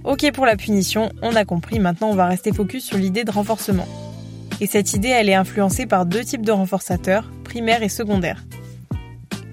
Ok 0.03 0.31
pour 0.33 0.47
la 0.47 0.55
punition, 0.55 1.11
on 1.21 1.35
a 1.35 1.45
compris, 1.45 1.77
maintenant 1.77 2.09
on 2.09 2.15
va 2.15 2.25
rester 2.25 2.51
focus 2.51 2.85
sur 2.85 2.97
l'idée 2.97 3.23
de 3.23 3.29
renforcement. 3.29 3.87
Et 4.59 4.65
cette 4.65 4.95
idée, 4.95 5.09
elle 5.09 5.29
est 5.29 5.35
influencée 5.35 5.85
par 5.85 6.07
deux 6.07 6.23
types 6.23 6.43
de 6.43 6.51
renforçateurs, 6.51 7.31
primaire 7.43 7.83
et 7.83 7.89
secondaire. 7.89 8.43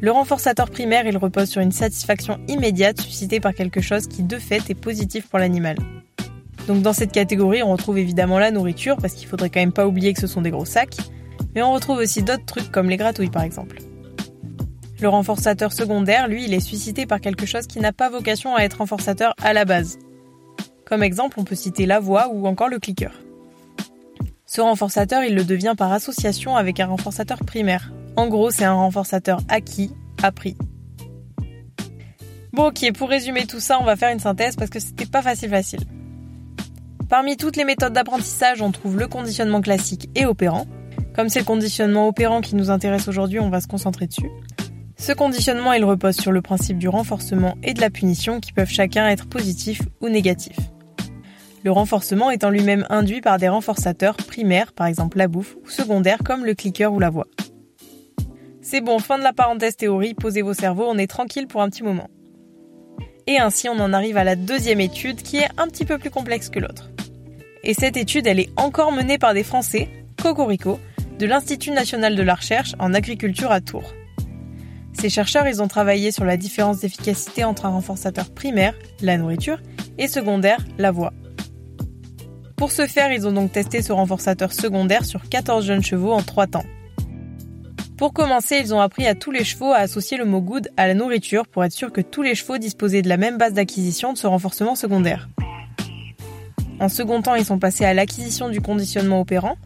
Le 0.00 0.10
renforçateur 0.12 0.70
primaire, 0.70 1.06
il 1.06 1.18
repose 1.18 1.50
sur 1.50 1.60
une 1.60 1.72
satisfaction 1.72 2.38
immédiate 2.48 2.98
suscitée 2.98 3.38
par 3.38 3.52
quelque 3.52 3.82
chose 3.82 4.06
qui 4.06 4.22
de 4.22 4.38
fait 4.38 4.70
est 4.70 4.74
positif 4.74 5.28
pour 5.28 5.38
l'animal. 5.38 5.76
Donc 6.68 6.80
dans 6.80 6.94
cette 6.94 7.12
catégorie, 7.12 7.62
on 7.62 7.72
retrouve 7.72 7.98
évidemment 7.98 8.38
la 8.38 8.50
nourriture, 8.50 8.96
parce 8.96 9.12
qu'il 9.12 9.28
faudrait 9.28 9.50
quand 9.50 9.60
même 9.60 9.72
pas 9.72 9.86
oublier 9.86 10.14
que 10.14 10.20
ce 10.22 10.26
sont 10.26 10.40
des 10.40 10.50
gros 10.50 10.64
sacs, 10.64 10.96
mais 11.54 11.60
on 11.60 11.74
retrouve 11.74 11.98
aussi 11.98 12.22
d'autres 12.22 12.46
trucs 12.46 12.72
comme 12.72 12.88
les 12.88 12.96
gratouilles 12.96 13.28
par 13.28 13.42
exemple. 13.42 13.76
Le 15.00 15.08
renforçateur 15.08 15.72
secondaire, 15.72 16.28
lui, 16.28 16.44
il 16.44 16.54
est 16.54 16.60
suscité 16.60 17.06
par 17.06 17.20
quelque 17.20 17.46
chose 17.46 17.66
qui 17.66 17.78
n'a 17.78 17.92
pas 17.92 18.10
vocation 18.10 18.56
à 18.56 18.62
être 18.62 18.78
renforçateur 18.78 19.34
à 19.42 19.52
la 19.52 19.64
base. 19.64 19.98
Comme 20.86 21.02
exemple, 21.02 21.38
on 21.38 21.44
peut 21.44 21.54
citer 21.54 21.86
la 21.86 22.00
voix 22.00 22.28
ou 22.32 22.46
encore 22.46 22.68
le 22.68 22.78
clicker. 22.78 23.12
Ce 24.46 24.60
renforçateur, 24.60 25.22
il 25.22 25.34
le 25.34 25.44
devient 25.44 25.74
par 25.76 25.92
association 25.92 26.56
avec 26.56 26.80
un 26.80 26.86
renforçateur 26.86 27.38
primaire, 27.38 27.92
en 28.18 28.26
gros, 28.26 28.50
c'est 28.50 28.64
un 28.64 28.74
renforçateur 28.74 29.40
acquis, 29.48 29.92
appris. 30.24 30.56
Bon 32.52 32.66
ok, 32.66 32.92
pour 32.94 33.08
résumer 33.08 33.46
tout 33.46 33.60
ça, 33.60 33.78
on 33.80 33.84
va 33.84 33.94
faire 33.94 34.10
une 34.10 34.18
synthèse 34.18 34.56
parce 34.56 34.70
que 34.70 34.80
c'était 34.80 35.06
pas 35.06 35.22
facile 35.22 35.50
facile. 35.50 35.84
Parmi 37.08 37.36
toutes 37.36 37.54
les 37.54 37.64
méthodes 37.64 37.92
d'apprentissage, 37.92 38.60
on 38.60 38.72
trouve 38.72 38.98
le 38.98 39.06
conditionnement 39.06 39.60
classique 39.60 40.10
et 40.16 40.26
opérant. 40.26 40.66
Comme 41.14 41.28
c'est 41.28 41.38
le 41.38 41.44
conditionnement 41.44 42.08
opérant 42.08 42.40
qui 42.40 42.56
nous 42.56 42.70
intéresse 42.70 43.06
aujourd'hui, 43.06 43.38
on 43.38 43.50
va 43.50 43.60
se 43.60 43.68
concentrer 43.68 44.08
dessus. 44.08 44.30
Ce 44.98 45.12
conditionnement, 45.12 45.72
il 45.72 45.84
repose 45.84 46.16
sur 46.16 46.32
le 46.32 46.42
principe 46.42 46.76
du 46.76 46.88
renforcement 46.88 47.56
et 47.62 47.72
de 47.72 47.80
la 47.80 47.88
punition 47.88 48.40
qui 48.40 48.52
peuvent 48.52 48.68
chacun 48.68 49.08
être 49.08 49.28
positifs 49.28 49.82
ou 50.00 50.08
négatifs. 50.08 50.58
Le 51.64 51.70
renforcement 51.70 52.30
étant 52.30 52.50
lui-même 52.50 52.84
induit 52.90 53.20
par 53.20 53.38
des 53.38 53.48
renforçateurs 53.48 54.16
primaires, 54.16 54.72
par 54.72 54.86
exemple 54.86 55.18
la 55.18 55.28
bouffe, 55.28 55.56
ou 55.64 55.68
secondaires 55.68 56.22
comme 56.24 56.44
le 56.44 56.54
clicker 56.54 56.92
ou 56.92 56.98
la 56.98 57.10
voix. 57.10 57.26
C'est 58.60 58.80
bon, 58.80 58.98
fin 58.98 59.18
de 59.18 59.22
la 59.22 59.32
parenthèse 59.32 59.76
théorie, 59.76 60.14
posez 60.14 60.42
vos 60.42 60.52
cerveaux, 60.52 60.86
on 60.88 60.98
est 60.98 61.06
tranquille 61.06 61.46
pour 61.46 61.62
un 61.62 61.70
petit 61.70 61.82
moment. 61.82 62.10
Et 63.26 63.38
ainsi 63.38 63.68
on 63.68 63.78
en 63.78 63.92
arrive 63.92 64.16
à 64.16 64.24
la 64.24 64.36
deuxième 64.36 64.80
étude 64.80 65.22
qui 65.22 65.38
est 65.38 65.48
un 65.56 65.68
petit 65.68 65.84
peu 65.84 65.98
plus 65.98 66.10
complexe 66.10 66.48
que 66.48 66.58
l'autre. 66.58 66.90
Et 67.62 67.74
cette 67.74 67.96
étude, 67.96 68.26
elle 68.26 68.40
est 68.40 68.50
encore 68.56 68.92
menée 68.92 69.18
par 69.18 69.34
des 69.34 69.44
Français, 69.44 69.88
Cocorico, 70.20 70.78
de 71.18 71.26
l'Institut 71.26 71.70
national 71.70 72.14
de 72.14 72.22
la 72.22 72.34
recherche 72.34 72.74
en 72.78 72.94
agriculture 72.94 73.52
à 73.52 73.60
Tours. 73.60 73.92
Ces 75.00 75.10
chercheurs, 75.10 75.46
ils 75.46 75.62
ont 75.62 75.68
travaillé 75.68 76.10
sur 76.10 76.24
la 76.24 76.36
différence 76.36 76.80
d'efficacité 76.80 77.44
entre 77.44 77.66
un 77.66 77.70
renforçateur 77.70 78.30
primaire, 78.30 78.74
la 79.00 79.16
nourriture, 79.16 79.60
et 79.96 80.08
secondaire, 80.08 80.58
la 80.76 80.90
voix. 80.90 81.12
Pour 82.56 82.72
ce 82.72 82.86
faire, 82.86 83.12
ils 83.12 83.24
ont 83.24 83.32
donc 83.32 83.52
testé 83.52 83.80
ce 83.80 83.92
renforçateur 83.92 84.52
secondaire 84.52 85.04
sur 85.04 85.28
14 85.28 85.64
jeunes 85.64 85.84
chevaux 85.84 86.12
en 86.12 86.22
3 86.22 86.48
temps. 86.48 86.64
Pour 87.96 88.12
commencer, 88.12 88.58
ils 88.60 88.74
ont 88.74 88.80
appris 88.80 89.06
à 89.06 89.14
tous 89.14 89.30
les 89.30 89.44
chevaux 89.44 89.72
à 89.72 89.78
associer 89.78 90.18
le 90.18 90.24
mot 90.24 90.40
good 90.40 90.68
à 90.76 90.88
la 90.88 90.94
nourriture 90.94 91.46
pour 91.46 91.64
être 91.64 91.72
sûr 91.72 91.92
que 91.92 92.00
tous 92.00 92.22
les 92.22 92.34
chevaux 92.34 92.58
disposaient 92.58 93.02
de 93.02 93.08
la 93.08 93.16
même 93.16 93.38
base 93.38 93.52
d'acquisition 93.52 94.12
de 94.12 94.18
ce 94.18 94.26
renforcement 94.26 94.74
secondaire. 94.74 95.28
En 96.80 96.88
second 96.88 97.22
temps, 97.22 97.36
ils 97.36 97.44
sont 97.44 97.60
passés 97.60 97.84
à 97.84 97.94
l'acquisition 97.94 98.48
du 98.48 98.60
conditionnement 98.60 99.20
opérant. 99.20 99.56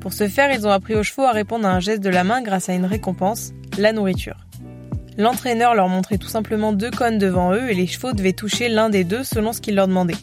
Pour 0.00 0.12
ce 0.12 0.28
faire, 0.28 0.52
ils 0.52 0.66
ont 0.66 0.70
appris 0.70 0.94
aux 0.94 1.02
chevaux 1.02 1.22
à 1.22 1.32
répondre 1.32 1.66
à 1.66 1.70
un 1.70 1.80
geste 1.80 2.02
de 2.02 2.10
la 2.10 2.24
main 2.24 2.42
grâce 2.42 2.68
à 2.68 2.74
une 2.74 2.86
récompense, 2.86 3.52
la 3.78 3.92
nourriture. 3.92 4.41
L'entraîneur 5.18 5.74
leur 5.74 5.88
montrait 5.88 6.18
tout 6.18 6.28
simplement 6.28 6.72
deux 6.72 6.90
cônes 6.90 7.18
devant 7.18 7.52
eux 7.52 7.70
et 7.70 7.74
les 7.74 7.86
chevaux 7.86 8.12
devaient 8.12 8.32
toucher 8.32 8.68
l'un 8.68 8.88
des 8.88 9.04
deux 9.04 9.24
selon 9.24 9.52
ce 9.52 9.60
qu'il 9.60 9.74
leur 9.74 9.88
demandait. 9.88 10.16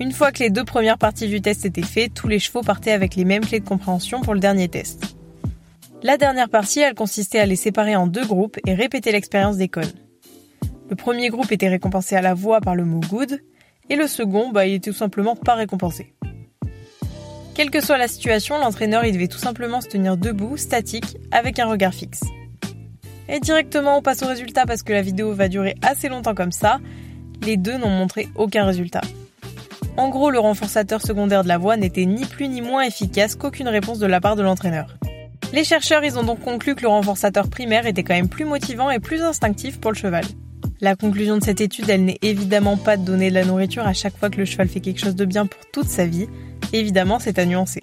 Une 0.00 0.10
fois 0.10 0.32
que 0.32 0.40
les 0.40 0.50
deux 0.50 0.64
premières 0.64 0.98
parties 0.98 1.28
du 1.28 1.40
test 1.40 1.64
étaient 1.64 1.82
faites, 1.82 2.12
tous 2.12 2.26
les 2.26 2.40
chevaux 2.40 2.62
partaient 2.62 2.90
avec 2.90 3.14
les 3.14 3.24
mêmes 3.24 3.44
clés 3.44 3.60
de 3.60 3.68
compréhension 3.68 4.20
pour 4.20 4.34
le 4.34 4.40
dernier 4.40 4.68
test. 4.68 5.16
La 6.02 6.16
dernière 6.16 6.48
partie, 6.48 6.80
elle 6.80 6.94
consistait 6.94 7.38
à 7.38 7.46
les 7.46 7.54
séparer 7.54 7.94
en 7.94 8.08
deux 8.08 8.26
groupes 8.26 8.58
et 8.66 8.74
répéter 8.74 9.12
l'expérience 9.12 9.56
des 9.56 9.68
cônes. 9.68 9.92
Le 10.90 10.96
premier 10.96 11.28
groupe 11.28 11.52
était 11.52 11.68
récompensé 11.68 12.16
à 12.16 12.20
la 12.20 12.34
voix 12.34 12.60
par 12.60 12.74
le 12.74 12.84
mot 12.84 13.00
good, 13.08 13.40
et 13.88 13.94
le 13.94 14.08
second, 14.08 14.50
bah, 14.50 14.66
il 14.66 14.74
était 14.74 14.90
tout 14.90 14.96
simplement 14.96 15.36
pas 15.36 15.54
récompensé. 15.54 16.14
Quelle 17.54 17.70
que 17.70 17.80
soit 17.80 17.98
la 17.98 18.08
situation, 18.08 18.58
l'entraîneur 18.58 19.02
devait 19.02 19.28
tout 19.28 19.38
simplement 19.38 19.80
se 19.80 19.88
tenir 19.88 20.16
debout, 20.16 20.56
statique, 20.56 21.16
avec 21.30 21.60
un 21.60 21.66
regard 21.66 21.94
fixe. 21.94 22.22
Et 23.32 23.40
directement 23.40 23.96
on 23.96 24.02
passe 24.02 24.22
au 24.22 24.26
résultat 24.26 24.66
parce 24.66 24.82
que 24.82 24.92
la 24.92 25.00
vidéo 25.00 25.32
va 25.32 25.48
durer 25.48 25.74
assez 25.82 26.08
longtemps 26.08 26.34
comme 26.34 26.52
ça, 26.52 26.78
les 27.44 27.56
deux 27.56 27.78
n'ont 27.78 27.88
montré 27.88 28.28
aucun 28.36 28.64
résultat. 28.66 29.00
En 29.96 30.10
gros, 30.10 30.30
le 30.30 30.38
renforçateur 30.38 31.02
secondaire 31.02 31.42
de 31.42 31.48
la 31.48 31.58
voix 31.58 31.76
n'était 31.76 32.04
ni 32.04 32.24
plus 32.24 32.48
ni 32.48 32.60
moins 32.60 32.82
efficace 32.82 33.34
qu'aucune 33.34 33.68
réponse 33.68 33.98
de 33.98 34.06
la 34.06 34.20
part 34.20 34.36
de 34.36 34.42
l'entraîneur. 34.42 34.96
Les 35.52 35.64
chercheurs, 35.64 36.02
ont 36.16 36.22
donc 36.22 36.40
conclu 36.40 36.74
que 36.74 36.82
le 36.82 36.88
renforçateur 36.88 37.48
primaire 37.48 37.86
était 37.86 38.02
quand 38.02 38.14
même 38.14 38.28
plus 38.28 38.44
motivant 38.44 38.90
et 38.90 39.00
plus 39.00 39.22
instinctif 39.22 39.80
pour 39.80 39.92
le 39.92 39.96
cheval. 39.96 40.24
La 40.80 40.96
conclusion 40.96 41.36
de 41.36 41.44
cette 41.44 41.60
étude, 41.60 41.88
elle 41.90 42.04
n'est 42.04 42.18
évidemment 42.22 42.76
pas 42.76 42.96
de 42.96 43.04
donner 43.04 43.30
de 43.30 43.34
la 43.34 43.44
nourriture 43.44 43.86
à 43.86 43.92
chaque 43.92 44.16
fois 44.16 44.30
que 44.30 44.38
le 44.38 44.44
cheval 44.44 44.68
fait 44.68 44.80
quelque 44.80 45.00
chose 45.00 45.14
de 45.14 45.24
bien 45.24 45.46
pour 45.46 45.60
toute 45.72 45.88
sa 45.88 46.06
vie. 46.06 46.26
Évidemment, 46.72 47.18
c'est 47.18 47.38
à 47.38 47.44
nuancer. 47.44 47.80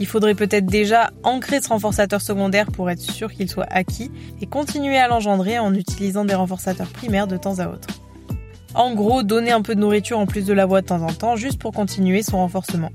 Il 0.00 0.06
faudrait 0.06 0.34
peut-être 0.34 0.66
déjà 0.66 1.10
ancrer 1.24 1.60
ce 1.60 1.68
renforçateur 1.68 2.20
secondaire 2.20 2.66
pour 2.66 2.88
être 2.90 3.00
sûr 3.00 3.32
qu'il 3.32 3.48
soit 3.48 3.66
acquis 3.68 4.10
et 4.40 4.46
continuer 4.46 4.96
à 4.96 5.08
l'engendrer 5.08 5.58
en 5.58 5.74
utilisant 5.74 6.24
des 6.24 6.34
renforçateurs 6.34 6.88
primaires 6.88 7.26
de 7.26 7.36
temps 7.36 7.58
à 7.58 7.68
autre. 7.68 7.88
En 8.74 8.94
gros, 8.94 9.22
donner 9.22 9.50
un 9.50 9.62
peu 9.62 9.74
de 9.74 9.80
nourriture 9.80 10.18
en 10.18 10.26
plus 10.26 10.44
de 10.44 10.52
la 10.52 10.66
voix 10.66 10.82
de 10.82 10.86
temps 10.86 11.02
en 11.02 11.12
temps 11.12 11.36
juste 11.36 11.58
pour 11.58 11.72
continuer 11.72 12.22
son 12.22 12.36
renforcement. 12.36 12.90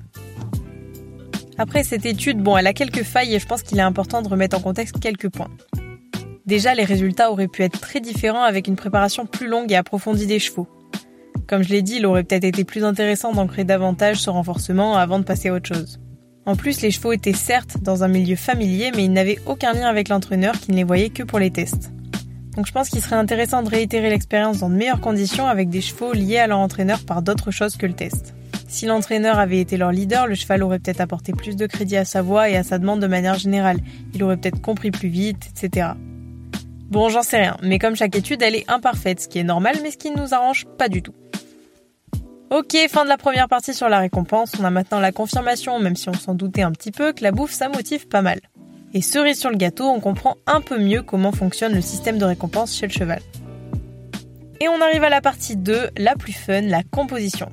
Après 1.57 1.83
cette 1.83 2.05
étude, 2.05 2.39
bon, 2.39 2.57
elle 2.57 2.67
a 2.67 2.73
quelques 2.73 3.03
failles 3.03 3.35
et 3.35 3.39
je 3.39 3.45
pense 3.45 3.63
qu'il 3.63 3.77
est 3.77 3.83
important 3.83 4.21
de 4.21 4.27
remettre 4.27 4.57
en 4.57 4.61
contexte 4.61 4.99
quelques 4.99 5.29
points. 5.29 5.51
Déjà, 6.45 6.73
les 6.73 6.83
résultats 6.83 7.31
auraient 7.31 7.47
pu 7.47 7.63
être 7.63 7.79
très 7.79 7.99
différents 7.99 8.43
avec 8.43 8.67
une 8.67 8.75
préparation 8.75 9.25
plus 9.25 9.47
longue 9.47 9.71
et 9.71 9.75
approfondie 9.75 10.25
des 10.25 10.39
chevaux. 10.39 10.67
Comme 11.47 11.63
je 11.63 11.69
l'ai 11.69 11.81
dit, 11.81 11.97
il 11.97 12.05
aurait 12.05 12.23
peut-être 12.23 12.43
été 12.43 12.63
plus 12.63 12.83
intéressant 12.83 13.33
d'ancrer 13.33 13.63
davantage 13.63 14.17
ce 14.17 14.29
renforcement 14.29 14.97
avant 14.97 15.19
de 15.19 15.23
passer 15.23 15.49
à 15.49 15.53
autre 15.53 15.73
chose. 15.73 15.99
En 16.45 16.55
plus, 16.55 16.81
les 16.81 16.91
chevaux 16.91 17.13
étaient 17.13 17.33
certes 17.33 17.77
dans 17.81 18.03
un 18.03 18.09
milieu 18.09 18.35
familier, 18.35 18.91
mais 18.95 19.05
ils 19.05 19.13
n'avaient 19.13 19.39
aucun 19.45 19.73
lien 19.73 19.87
avec 19.87 20.09
l'entraîneur 20.09 20.59
qui 20.59 20.71
ne 20.71 20.75
les 20.75 20.83
voyait 20.83 21.09
que 21.09 21.23
pour 21.23 21.39
les 21.39 21.51
tests. 21.51 21.91
Donc 22.55 22.67
je 22.67 22.71
pense 22.71 22.89
qu'il 22.89 23.01
serait 23.01 23.15
intéressant 23.15 23.63
de 23.63 23.69
réitérer 23.69 24.09
l'expérience 24.09 24.59
dans 24.59 24.69
de 24.69 24.75
meilleures 24.75 25.01
conditions 25.01 25.47
avec 25.47 25.69
des 25.69 25.81
chevaux 25.81 26.13
liés 26.13 26.37
à 26.37 26.47
leur 26.47 26.59
entraîneur 26.59 27.03
par 27.05 27.21
d'autres 27.21 27.51
choses 27.51 27.77
que 27.77 27.85
le 27.85 27.93
test. 27.93 28.35
Si 28.67 28.85
l'entraîneur 28.85 29.39
avait 29.39 29.59
été 29.59 29.77
leur 29.77 29.91
leader, 29.91 30.27
le 30.27 30.35
cheval 30.35 30.63
aurait 30.63 30.79
peut-être 30.79 31.01
apporté 31.01 31.31
plus 31.31 31.55
de 31.55 31.65
crédit 31.65 31.95
à 31.95 32.05
sa 32.05 32.21
voix 32.21 32.49
et 32.49 32.57
à 32.57 32.63
sa 32.63 32.77
demande 32.77 32.99
de 32.99 33.07
manière 33.07 33.37
générale. 33.37 33.77
Il 34.13 34.23
aurait 34.23 34.37
peut-être 34.37 34.61
compris 34.61 34.91
plus 34.91 35.09
vite, 35.09 35.49
etc. 35.49 35.91
Bon, 36.89 37.09
j'en 37.09 37.23
sais 37.23 37.37
rien, 37.37 37.57
mais 37.63 37.79
comme 37.79 37.95
chaque 37.95 38.15
étude, 38.15 38.41
elle 38.41 38.55
est 38.55 38.69
imparfaite, 38.69 39.21
ce 39.21 39.27
qui 39.27 39.39
est 39.39 39.43
normal, 39.43 39.77
mais 39.81 39.91
ce 39.91 39.97
qui 39.97 40.11
ne 40.11 40.19
nous 40.19 40.33
arrange 40.33 40.65
pas 40.77 40.89
du 40.89 41.01
tout. 41.01 41.13
Ok, 42.53 42.77
fin 42.87 43.03
de 43.03 43.09
la 43.09 43.17
première 43.17 43.47
partie 43.47 43.73
sur 43.73 43.89
la 43.89 43.97
récompense. 43.97 44.51
On 44.59 44.63
a 44.63 44.69
maintenant 44.69 44.99
la 44.99 45.11
confirmation, 45.11 45.79
même 45.79 45.95
si 45.95 46.07
on 46.09 46.13
s'en 46.13 46.35
doutait 46.35 46.61
un 46.61 46.71
petit 46.71 46.91
peu, 46.91 47.11
que 47.11 47.23
la 47.23 47.31
bouffe, 47.31 47.51
ça 47.51 47.67
motive 47.67 48.07
pas 48.07 48.21
mal. 48.21 48.39
Et 48.93 49.01
cerise 49.01 49.39
sur 49.39 49.49
le 49.49 49.55
gâteau, 49.55 49.85
on 49.85 49.99
comprend 49.99 50.37
un 50.45 50.61
peu 50.61 50.77
mieux 50.77 51.01
comment 51.01 51.31
fonctionne 51.31 51.73
le 51.73 51.81
système 51.81 52.19
de 52.19 52.25
récompense 52.25 52.75
chez 52.75 52.85
le 52.85 52.91
cheval. 52.91 53.21
Et 54.59 54.67
on 54.69 54.79
arrive 54.81 55.03
à 55.03 55.09
la 55.09 55.19
partie 55.19 55.55
2, 55.55 55.89
la 55.97 56.15
plus 56.15 56.31
fun, 56.31 56.61
la 56.61 56.83
composition. 56.83 57.51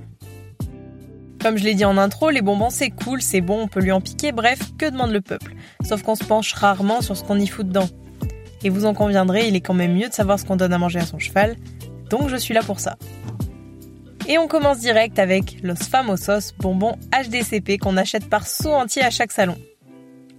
Comme 1.41 1.57
je 1.57 1.65
l'ai 1.65 1.73
dit 1.73 1.87
en 1.87 1.97
intro, 1.97 2.29
les 2.29 2.43
bonbons 2.43 2.69
c'est 2.69 2.91
cool, 2.91 3.23
c'est 3.23 3.41
bon, 3.41 3.63
on 3.63 3.69
peut 3.69 3.81
lui 3.81 3.93
en 3.93 4.03
piquer, 4.03 4.33
bref, 4.33 4.59
que 4.77 4.85
demande 4.85 5.13
le 5.13 5.23
peuple? 5.23 5.55
Sauf 5.83 6.03
qu'on 6.03 6.15
se 6.15 6.25
penche 6.25 6.53
rarement 6.53 7.01
sur 7.01 7.17
ce 7.17 7.25
qu'on 7.25 7.41
y 7.41 7.47
fout 7.47 7.67
dedans. 7.67 7.89
Et 8.65 8.69
vous 8.69 8.85
en 8.85 8.93
conviendrez, 8.93 9.49
il 9.49 9.57
est 9.57 9.63
quand 9.63 9.73
même 9.73 9.95
mieux 9.95 10.11
de 10.11 10.15
savoir 10.15 10.39
ce 10.39 10.45
qu'on 10.45 10.57
donne 10.57 10.75
à 10.75 10.79
manger 10.79 10.99
à 10.99 11.07
son 11.07 11.19
cheval, 11.19 11.57
donc 12.11 12.29
je 12.29 12.37
suis 12.37 12.53
là 12.53 12.63
pour 12.63 12.81
ça. 12.81 12.99
Et 14.29 14.39
on 14.39 14.47
commence 14.47 14.79
direct 14.79 15.19
avec 15.19 15.59
Los 15.63 15.77
Famosos 15.77 16.53
bonbons 16.59 16.97
HDCP 17.13 17.79
qu'on 17.79 17.97
achète 17.97 18.29
par 18.29 18.47
saut 18.47 18.73
entier 18.73 19.03
à 19.03 19.11
chaque 19.11 19.33
salon. 19.33 19.57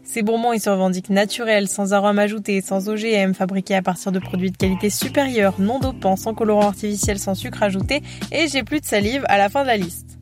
Ces 0.04 0.24
bonbons, 0.24 0.54
ils 0.54 0.60
se 0.60 0.70
revendiquent 0.70 1.10
naturels, 1.10 1.68
sans 1.68 1.94
arômes 1.94 2.20
ajoutés, 2.20 2.62
sans 2.62 2.90
OGM, 2.90 3.34
fabriqués 3.34 3.76
à 3.76 3.82
partir 3.82 4.12
de 4.12 4.20
produits 4.20 4.52
de 4.52 4.58
qualité 4.58 4.90
supérieure, 4.90 5.56
non 5.60 5.80
dopants, 5.80 6.16
sans 6.16 6.34
colorant 6.34 6.68
artificiel, 6.68 7.20
sans 7.20 7.36
sucre 7.36 7.64
ajouté, 7.64 8.02
et 8.32 8.48
j'ai 8.48 8.64
plus 8.64 8.82
de 8.82 8.86
salive 8.86 9.24
à 9.30 9.38
la 9.38 9.48
fin 9.48 9.62
de 9.62 9.68
la 9.68 9.78
liste. 9.78 10.18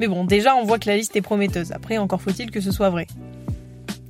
Mais 0.00 0.08
bon, 0.08 0.24
déjà 0.24 0.56
on 0.56 0.64
voit 0.64 0.78
que 0.78 0.88
la 0.88 0.96
liste 0.96 1.14
est 1.16 1.22
prometteuse, 1.22 1.72
après 1.72 1.98
encore 1.98 2.22
faut-il 2.22 2.50
que 2.50 2.60
ce 2.60 2.72
soit 2.72 2.90
vrai. 2.90 3.06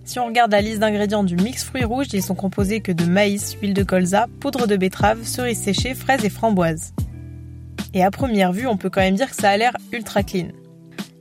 Si 0.05 0.19
on 0.19 0.26
regarde 0.26 0.52
la 0.52 0.62
liste 0.62 0.78
d'ingrédients 0.78 1.25
du 1.25 1.37
mix 1.37 1.64
fruits 1.64 1.85
rouges, 1.85 2.07
ils 2.14 2.23
sont 2.23 2.35
composés 2.35 2.81
que 2.81 2.93
de 2.93 3.05
maïs, 3.05 3.55
huile 3.61 3.75
de 3.75 3.83
colza, 3.83 4.26
poudre 4.40 4.67
de 4.67 4.76
betterave, 4.76 5.25
cerises 5.25 5.61
séchées, 5.61 5.95
fraises 5.95 6.25
et 6.25 6.31
framboises. 6.31 6.95
Et 7.95 8.04
à 8.04 8.11
première 8.11 8.52
vue, 8.52 8.66
on 8.66 8.76
peut 8.76 8.90
quand 8.90 9.00
même 9.00 9.14
dire 9.14 9.30
que 9.30 9.37
ça 9.37 9.50
a 9.50 9.57
l'air 9.57 9.76
ultra 9.92 10.23
clean. 10.23 10.49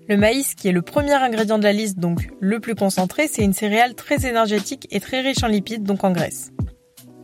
Le 0.09 0.17
maïs, 0.17 0.55
qui 0.55 0.67
est 0.67 0.71
le 0.71 0.81
premier 0.81 1.13
ingrédient 1.13 1.57
de 1.57 1.63
la 1.63 1.73
liste, 1.73 1.99
donc 1.99 2.29
le 2.39 2.59
plus 2.59 2.75
concentré, 2.75 3.27
c'est 3.27 3.43
une 3.43 3.53
céréale 3.53 3.93
très 3.93 4.25
énergétique 4.25 4.87
et 4.89 4.99
très 4.99 5.21
riche 5.21 5.43
en 5.43 5.47
lipides, 5.47 5.83
donc 5.83 6.03
en 6.03 6.11
graisse. 6.11 6.51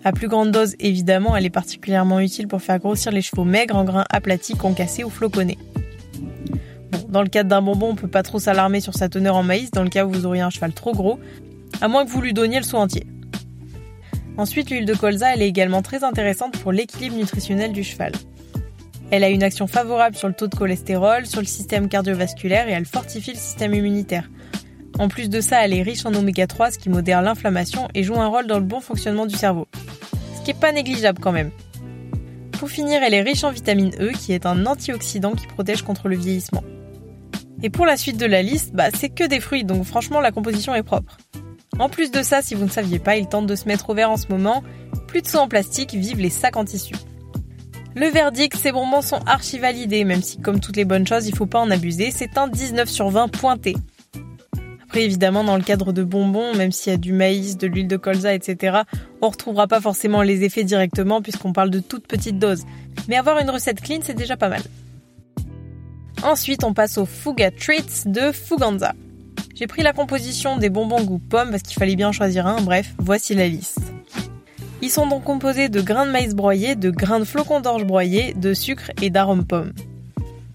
À 0.04 0.12
plus 0.12 0.28
grande 0.28 0.52
dose, 0.52 0.76
évidemment, 0.80 1.36
elle 1.38 1.46
est 1.46 1.50
particulièrement 1.50 2.20
utile 2.20 2.50
pour 2.50 2.62
faire 2.62 2.80
grossir 2.80 3.14
les 3.14 3.22
chevaux 3.22 3.46
maigres 3.46 3.78
en 3.78 3.86
grains 3.86 4.04
aplatis, 4.10 4.56
concassés 4.56 5.06
ou 5.06 5.10
floconnés. 5.10 5.58
Dans 7.08 7.22
le 7.22 7.30
cadre 7.30 7.50
d'un 7.50 7.62
bonbon, 7.62 7.92
on 7.92 7.96
peut 7.96 8.10
pas 8.10 8.24
trop 8.24 8.40
s'alarmer 8.40 8.82
sur 8.82 8.96
sa 8.96 9.08
teneur 9.08 9.38
en 9.38 9.44
maïs 9.44 9.72
dans 9.72 9.84
le 9.84 9.90
cas 9.90 10.06
où 10.06 10.12
vous 10.12 10.26
auriez 10.26 10.42
un 10.42 10.50
cheval 10.50 10.74
trop 10.74 10.92
gros, 10.92 11.20
à 11.80 11.88
moins 11.88 12.06
que 12.06 12.10
vous 12.10 12.22
lui 12.22 12.34
donniez 12.34 12.58
le 12.58 12.64
saut 12.64 12.78
entier. 12.78 13.08
Ensuite, 14.36 14.72
l'huile 14.72 14.86
de 14.86 14.94
colza, 14.94 15.34
elle 15.34 15.42
est 15.42 15.48
également 15.48 15.82
très 15.82 16.04
intéressante 16.04 16.58
pour 16.58 16.72
l'équilibre 16.72 17.16
nutritionnel 17.16 17.72
du 17.72 17.84
cheval. 17.84 18.12
Elle 19.12 19.24
a 19.24 19.30
une 19.30 19.44
action 19.44 19.68
favorable 19.68 20.16
sur 20.16 20.28
le 20.28 20.34
taux 20.34 20.48
de 20.48 20.56
cholestérol, 20.56 21.26
sur 21.26 21.40
le 21.40 21.46
système 21.46 21.88
cardiovasculaire 21.88 22.68
et 22.68 22.72
elle 22.72 22.86
fortifie 22.86 23.32
le 23.32 23.38
système 23.38 23.74
immunitaire. 23.74 24.30
En 25.00 25.08
plus 25.08 25.30
de 25.30 25.42
ça, 25.42 25.66
elle 25.66 25.74
est 25.74 25.82
riche 25.82 26.06
en 26.06 26.14
oméga 26.14 26.48
3, 26.48 26.72
ce 26.72 26.78
qui 26.78 26.90
modère 26.90 27.22
l'inflammation 27.22 27.88
et 27.94 28.04
joue 28.04 28.20
un 28.20 28.28
rôle 28.28 28.48
dans 28.48 28.60
le 28.60 28.66
bon 28.66 28.80
fonctionnement 28.80 29.26
du 29.26 29.36
cerveau. 29.36 29.68
Ce 30.38 30.42
qui 30.44 30.52
est 30.52 30.60
pas 30.60 30.72
négligeable 30.72 31.20
quand 31.20 31.32
même. 31.32 31.52
Pour 32.52 32.70
finir, 32.70 33.02
elle 33.04 33.14
est 33.14 33.22
riche 33.22 33.44
en 33.44 33.52
vitamine 33.52 33.92
E, 34.00 34.12
qui 34.12 34.34
est 34.34 34.46
un 34.46 34.66
antioxydant 34.66 35.34
qui 35.34 35.48
protège 35.48 35.82
contre 35.82 36.08
le 36.08 36.16
vieillissement. 36.16 36.64
Et 37.62 37.70
pour 37.70 37.86
la 37.86 37.98
suite 37.98 38.18
de 38.18 38.26
la 38.26 38.42
liste, 38.42 38.74
bah, 38.74 38.90
c'est 38.94 39.10
que 39.10 39.28
des 39.28 39.40
fruits, 39.40 39.64
donc 39.64 39.84
franchement 39.86 40.22
la 40.22 40.32
composition 40.32 40.76
est 40.76 40.84
propre. 40.84 41.18
En 41.80 41.90
plus 41.90 42.12
de 42.12 42.22
ça, 42.22 42.42
si 42.42 42.56
vous 42.56 42.66
ne 42.66 42.70
saviez 42.70 43.00
pas, 43.00 43.16
ils 43.18 43.28
tentent 43.28 43.48
de 43.48 43.56
se 43.56 43.68
mettre 43.68 43.90
au 43.90 43.94
vert 43.96 44.12
en 44.12 44.18
ce 44.18 44.28
moment. 44.28 44.64
Plus 45.08 45.22
de 45.22 45.28
saut 45.28 45.40
en 45.40 45.48
plastique, 45.48 45.94
vivent 45.94 46.20
les 46.20 46.30
sacs 46.30 46.56
en 46.56 46.66
tissu. 46.66 46.94
Le 47.96 48.08
verdict, 48.08 48.56
ces 48.58 48.72
bonbons 48.72 49.04
sont 49.04 49.20
archi 49.28 49.60
validés, 49.60 50.04
même 50.04 50.24
si 50.24 50.40
comme 50.40 50.60
toutes 50.60 50.78
les 50.78 50.86
bonnes 50.86 51.06
choses, 51.06 51.28
il 51.28 51.36
faut 51.36 51.46
pas 51.46 51.60
en 51.60 51.70
abuser, 51.70 52.10
c'est 52.10 52.38
un 52.38 52.48
19 52.48 52.90
sur 52.90 53.10
20 53.10 53.28
pointé. 53.28 53.76
Après, 54.84 55.04
évidemment, 55.04 55.44
dans 55.44 55.58
le 55.58 55.64
cadre 55.64 55.92
de 55.92 56.04
bonbons, 56.04 56.56
même 56.56 56.72
s'il 56.72 56.92
y 56.92 56.94
a 56.96 56.98
du 56.98 57.14
maïs, 57.14 57.58
de 57.58 57.68
l'huile 57.68 57.88
de 57.88 57.98
colza, 57.98 58.34
etc., 58.34 58.82
on 59.22 59.30
retrouvera 59.30 59.68
pas 59.68 59.80
forcément 59.80 60.22
les 60.24 60.44
effets 60.44 60.64
directement 60.64 61.22
puisqu'on 61.22 61.54
parle 61.54 61.70
de 61.70 61.80
toutes 61.80 62.08
petites 62.08 62.40
doses. 62.40 62.64
Mais 63.08 63.16
avoir 63.16 63.40
une 63.40 63.50
recette 63.50 63.82
clean, 63.82 64.00
c'est 64.02 64.14
déjà 64.14 64.38
pas 64.38 64.50
mal. 64.50 64.62
Ensuite, 66.24 66.64
on 66.64 66.74
passe 66.74 66.98
aux 66.98 67.06
Fuga 67.06 67.52
Treats 67.52 68.06
de 68.06 68.32
Fuganza. 68.32 68.94
J'ai 69.56 69.68
pris 69.68 69.84
la 69.84 69.94
composition 69.94 70.58
des 70.58 70.70
bonbons 70.70 71.04
goût 71.04 71.20
pomme 71.20 71.52
parce 71.52 71.64
qu'il 71.64 71.78
fallait 71.78 71.96
bien 71.96 72.12
choisir 72.12 72.48
un, 72.48 72.62
bref, 72.62 72.94
voici 72.98 73.36
la 73.36 73.48
liste. 73.48 73.93
Ils 74.84 74.90
sont 74.90 75.08
donc 75.08 75.24
composés 75.24 75.70
de 75.70 75.80
grains 75.80 76.06
de 76.06 76.12
maïs 76.12 76.36
broyés, 76.36 76.76
de 76.76 76.90
grains 76.90 77.22
de 77.22 77.24
flocons 77.24 77.62
d'orge 77.62 77.86
broyés, 77.86 78.34
de 78.34 78.54
sucre 78.54 78.92
et 79.02 79.10
d'arômes 79.10 79.46
pomme. 79.46 79.72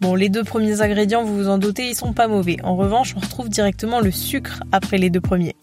Bon, 0.03 0.15
les 0.15 0.29
deux 0.29 0.45
premiers 0.45 0.83
ingrédients, 0.83 1.25
vous 1.25 1.35
vous 1.35 1.49
en 1.49 1.57
doutez, 1.57 1.89
ils 1.89 1.95
sont 1.95 2.13
pas 2.13 2.29
mauvais. 2.29 2.59
En 2.63 2.77
revanche, 2.77 3.15
on 3.17 3.21
retrouve 3.21 3.49
directement 3.49 4.01
le 4.01 4.11
sucre 4.11 4.63
après 4.71 4.99
les 4.99 5.09
deux 5.09 5.23
premiers. 5.23 5.57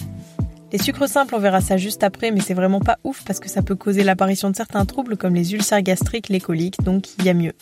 Les 0.71 0.79
sucres 0.79 1.07
simples, 1.07 1.35
on 1.35 1.39
verra 1.39 1.61
ça 1.61 1.77
juste 1.77 2.03
après, 2.03 2.31
mais 2.31 2.39
c'est 2.39 2.55
vraiment 2.55 2.79
pas 2.79 2.97
ouf 3.03 3.23
parce 3.23 3.39
que 3.39 3.49
ça 3.49 3.61
peut 3.61 3.75
causer 3.75 4.03
l'apparition 4.03 4.49
de 4.49 4.55
certains 4.55 4.83
troubles 4.85 5.15
comme 5.15 5.35
les 5.35 5.53
ulcères 5.53 5.83
gastriques, 5.83 6.29
les 6.29 6.41
coliques, 6.41 6.81
donc 6.81 7.09
il 7.19 7.25
y 7.25 7.29
a 7.29 7.35
mieux. 7.35 7.53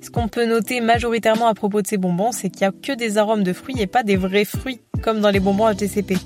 Ce 0.00 0.08
qu'on 0.08 0.28
peut 0.28 0.46
noter 0.46 0.80
majoritairement 0.80 1.48
à 1.48 1.54
propos 1.54 1.82
de 1.82 1.86
ces 1.86 1.98
bonbons, 1.98 2.32
c'est 2.32 2.48
qu'il 2.48 2.62
n'y 2.62 2.68
a 2.68 2.72
que 2.72 2.96
des 2.96 3.18
arômes 3.18 3.42
de 3.42 3.52
fruits 3.52 3.78
et 3.78 3.86
pas 3.86 4.04
des 4.04 4.16
vrais 4.16 4.46
fruits, 4.46 4.80
comme 5.02 5.20
dans 5.20 5.30
les 5.30 5.38
bonbons 5.38 5.70
HTCP. 5.70 6.16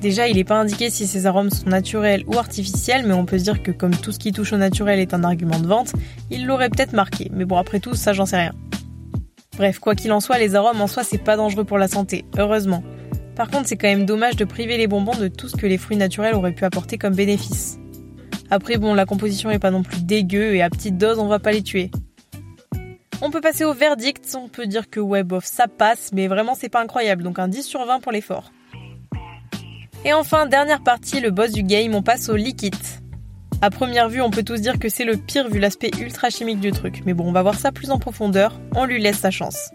Déjà, 0.00 0.28
il 0.28 0.36
n'est 0.36 0.44
pas 0.44 0.58
indiqué 0.58 0.90
si 0.90 1.08
ces 1.08 1.26
arômes 1.26 1.50
sont 1.50 1.68
naturels 1.68 2.22
ou 2.28 2.38
artificiels, 2.38 3.04
mais 3.04 3.14
on 3.14 3.24
peut 3.24 3.38
se 3.38 3.44
dire 3.44 3.62
que 3.62 3.72
comme 3.72 3.96
tout 3.96 4.12
ce 4.12 4.18
qui 4.18 4.30
touche 4.30 4.52
au 4.52 4.56
naturel 4.56 5.00
est 5.00 5.12
un 5.12 5.24
argument 5.24 5.58
de 5.58 5.66
vente, 5.66 5.92
il 6.30 6.46
l'aurait 6.46 6.70
peut-être 6.70 6.92
marqué. 6.92 7.30
Mais 7.32 7.44
bon, 7.44 7.56
après 7.56 7.80
tout, 7.80 7.94
ça 7.94 8.12
j'en 8.12 8.24
sais 8.24 8.36
rien. 8.36 8.54
Bref, 9.56 9.80
quoi 9.80 9.96
qu'il 9.96 10.12
en 10.12 10.20
soit, 10.20 10.38
les 10.38 10.54
arômes 10.54 10.80
en 10.80 10.86
soi 10.86 11.02
c'est 11.02 11.18
pas 11.18 11.36
dangereux 11.36 11.64
pour 11.64 11.78
la 11.78 11.88
santé, 11.88 12.24
heureusement. 12.36 12.84
Par 13.34 13.50
contre, 13.50 13.66
c'est 13.66 13.76
quand 13.76 13.88
même 13.88 14.06
dommage 14.06 14.36
de 14.36 14.44
priver 14.44 14.76
les 14.76 14.86
bonbons 14.86 15.16
de 15.16 15.26
tout 15.26 15.48
ce 15.48 15.56
que 15.56 15.66
les 15.66 15.78
fruits 15.78 15.96
naturels 15.96 16.36
auraient 16.36 16.52
pu 16.52 16.64
apporter 16.64 16.96
comme 16.96 17.14
bénéfice. 17.14 17.78
Après 18.50 18.76
bon, 18.78 18.94
la 18.94 19.04
composition 19.04 19.50
est 19.50 19.58
pas 19.58 19.72
non 19.72 19.82
plus 19.82 20.00
dégueu 20.02 20.54
et 20.54 20.62
à 20.62 20.70
petite 20.70 20.96
dose 20.96 21.18
on 21.18 21.26
va 21.26 21.40
pas 21.40 21.50
les 21.50 21.62
tuer. 21.62 21.90
On 23.20 23.30
peut 23.30 23.40
passer 23.40 23.64
au 23.64 23.74
verdict, 23.74 24.36
on 24.36 24.48
peut 24.48 24.66
dire 24.66 24.88
que 24.88 25.00
ouais 25.00 25.24
bof 25.24 25.44
ça 25.44 25.66
passe, 25.66 26.10
mais 26.12 26.28
vraiment 26.28 26.54
c'est 26.54 26.68
pas 26.68 26.80
incroyable, 26.80 27.24
donc 27.24 27.40
un 27.40 27.48
10 27.48 27.64
sur 27.64 27.84
20 27.84 27.98
pour 27.98 28.12
l'effort. 28.12 28.52
Et 30.04 30.12
enfin, 30.12 30.46
dernière 30.46 30.82
partie, 30.82 31.20
le 31.20 31.30
boss 31.30 31.52
du 31.52 31.62
game, 31.62 31.94
on 31.94 32.02
passe 32.02 32.28
au 32.28 32.36
liquide. 32.36 32.74
À 33.60 33.70
première 33.70 34.08
vue, 34.08 34.22
on 34.22 34.30
peut 34.30 34.44
tous 34.44 34.60
dire 34.60 34.78
que 34.78 34.88
c'est 34.88 35.04
le 35.04 35.16
pire 35.16 35.48
vu 35.48 35.58
l'aspect 35.58 35.90
ultra 36.00 36.30
chimique 36.30 36.60
du 36.60 36.70
truc, 36.70 37.02
mais 37.04 37.14
bon, 37.14 37.24
on 37.26 37.32
va 37.32 37.42
voir 37.42 37.58
ça 37.58 37.72
plus 37.72 37.90
en 37.90 37.98
profondeur, 37.98 38.60
on 38.76 38.84
lui 38.84 39.02
laisse 39.02 39.18
sa 39.18 39.32
chance. 39.32 39.70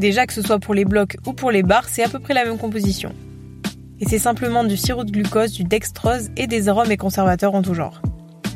Déjà 0.00 0.26
que 0.26 0.32
ce 0.32 0.42
soit 0.42 0.58
pour 0.58 0.74
les 0.74 0.84
blocs 0.84 1.16
ou 1.26 1.32
pour 1.32 1.52
les 1.52 1.62
barres, 1.62 1.88
c'est 1.88 2.02
à 2.02 2.08
peu 2.08 2.18
près 2.18 2.34
la 2.34 2.44
même 2.44 2.58
composition. 2.58 3.14
Et 4.00 4.06
c'est 4.08 4.18
simplement 4.18 4.64
du 4.64 4.76
sirop 4.76 5.04
de 5.04 5.12
glucose, 5.12 5.52
du 5.52 5.62
dextrose 5.62 6.30
et 6.36 6.48
des 6.48 6.68
arômes 6.68 6.90
et 6.90 6.96
conservateurs 6.96 7.54
en 7.54 7.62
tout 7.62 7.74
genre. 7.74 8.02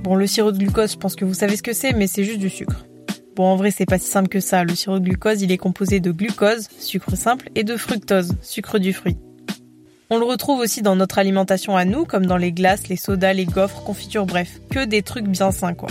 Bon, 0.03 0.17
le 0.17 0.27
sirop 0.27 0.51
de 0.51 0.59
glucose, 0.59 0.93
je 0.93 0.97
pense 0.99 1.15
que 1.15 1.25
vous 1.25 1.35
savez 1.35 1.57
ce 1.57 1.63
que 1.63 1.73
c'est, 1.73 1.93
mais 1.93 2.09
c'est 2.09 2.25
juste 2.25 2.41
du 2.41 2.51
sucre. 2.51 2.85
Bon, 3.37 3.45
en 3.45 3.57
vrai, 3.57 3.71
c'est 3.71 3.87
pas 3.87 3.99
si 3.99 4.09
simple 4.11 4.29
que 4.29 4.41
ça. 4.41 4.65
Le 4.65 4.75
sirop 4.75 4.99
de 4.99 5.05
glucose, 5.05 5.43
il 5.43 5.53
est 5.53 5.59
composé 5.59 6.01
de 6.01 6.11
glucose, 6.11 6.69
sucre 6.79 7.17
simple, 7.17 7.51
et 7.55 7.63
de 7.63 7.77
fructose, 7.77 8.35
sucre 8.43 8.79
du 8.79 8.93
fruit. 8.93 9.17
On 10.15 10.19
le 10.19 10.27
retrouve 10.27 10.61
aussi 10.61 10.81
dans 10.81 10.95
notre 10.95 11.19
alimentation 11.19 11.77
à 11.77 11.85
nous, 11.85 12.05
comme 12.05 12.25
dans 12.25 12.37
les 12.37 12.53
glaces, 12.53 12.87
les 12.87 12.95
sodas, 12.95 13.33
les 13.33 13.47
gaufres, 13.47 13.83
confitures, 13.83 14.27
bref, 14.27 14.61
que 14.71 14.85
des 14.85 15.03
trucs 15.03 15.27
bien 15.27 15.51
sains 15.51 15.75
quoi. 15.75 15.89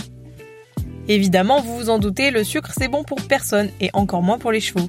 Évidemment, 1.10 1.60
vous 1.60 1.76
vous 1.76 1.90
en 1.90 2.00
doutez, 2.00 2.32
le 2.32 2.46
sucre 2.46 2.72
c'est 2.74 2.88
bon 2.88 3.04
pour 3.04 3.20
personne, 3.24 3.68
et 3.82 3.90
encore 3.92 4.22
moins 4.22 4.40
pour 4.40 4.54
les 4.54 4.62
chevaux. 4.62 4.88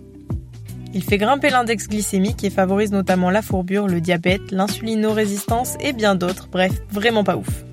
Il 0.95 1.03
fait 1.03 1.19
grimper 1.19 1.51
l'index 1.51 1.89
glycémique 1.89 2.45
et 2.45 2.51
favorise 2.51 2.93
notamment 2.93 3.29
la 3.29 3.43
fourbure, 3.43 3.89
le 3.89 4.01
diabète, 4.01 4.53
l'insulinorésistance 4.53 5.75
et 5.81 5.93
bien 5.93 6.15
d'autres, 6.15 6.47
bref, 6.53 6.71
vraiment 6.93 7.25
pas 7.25 7.37
ouf. 7.37 7.65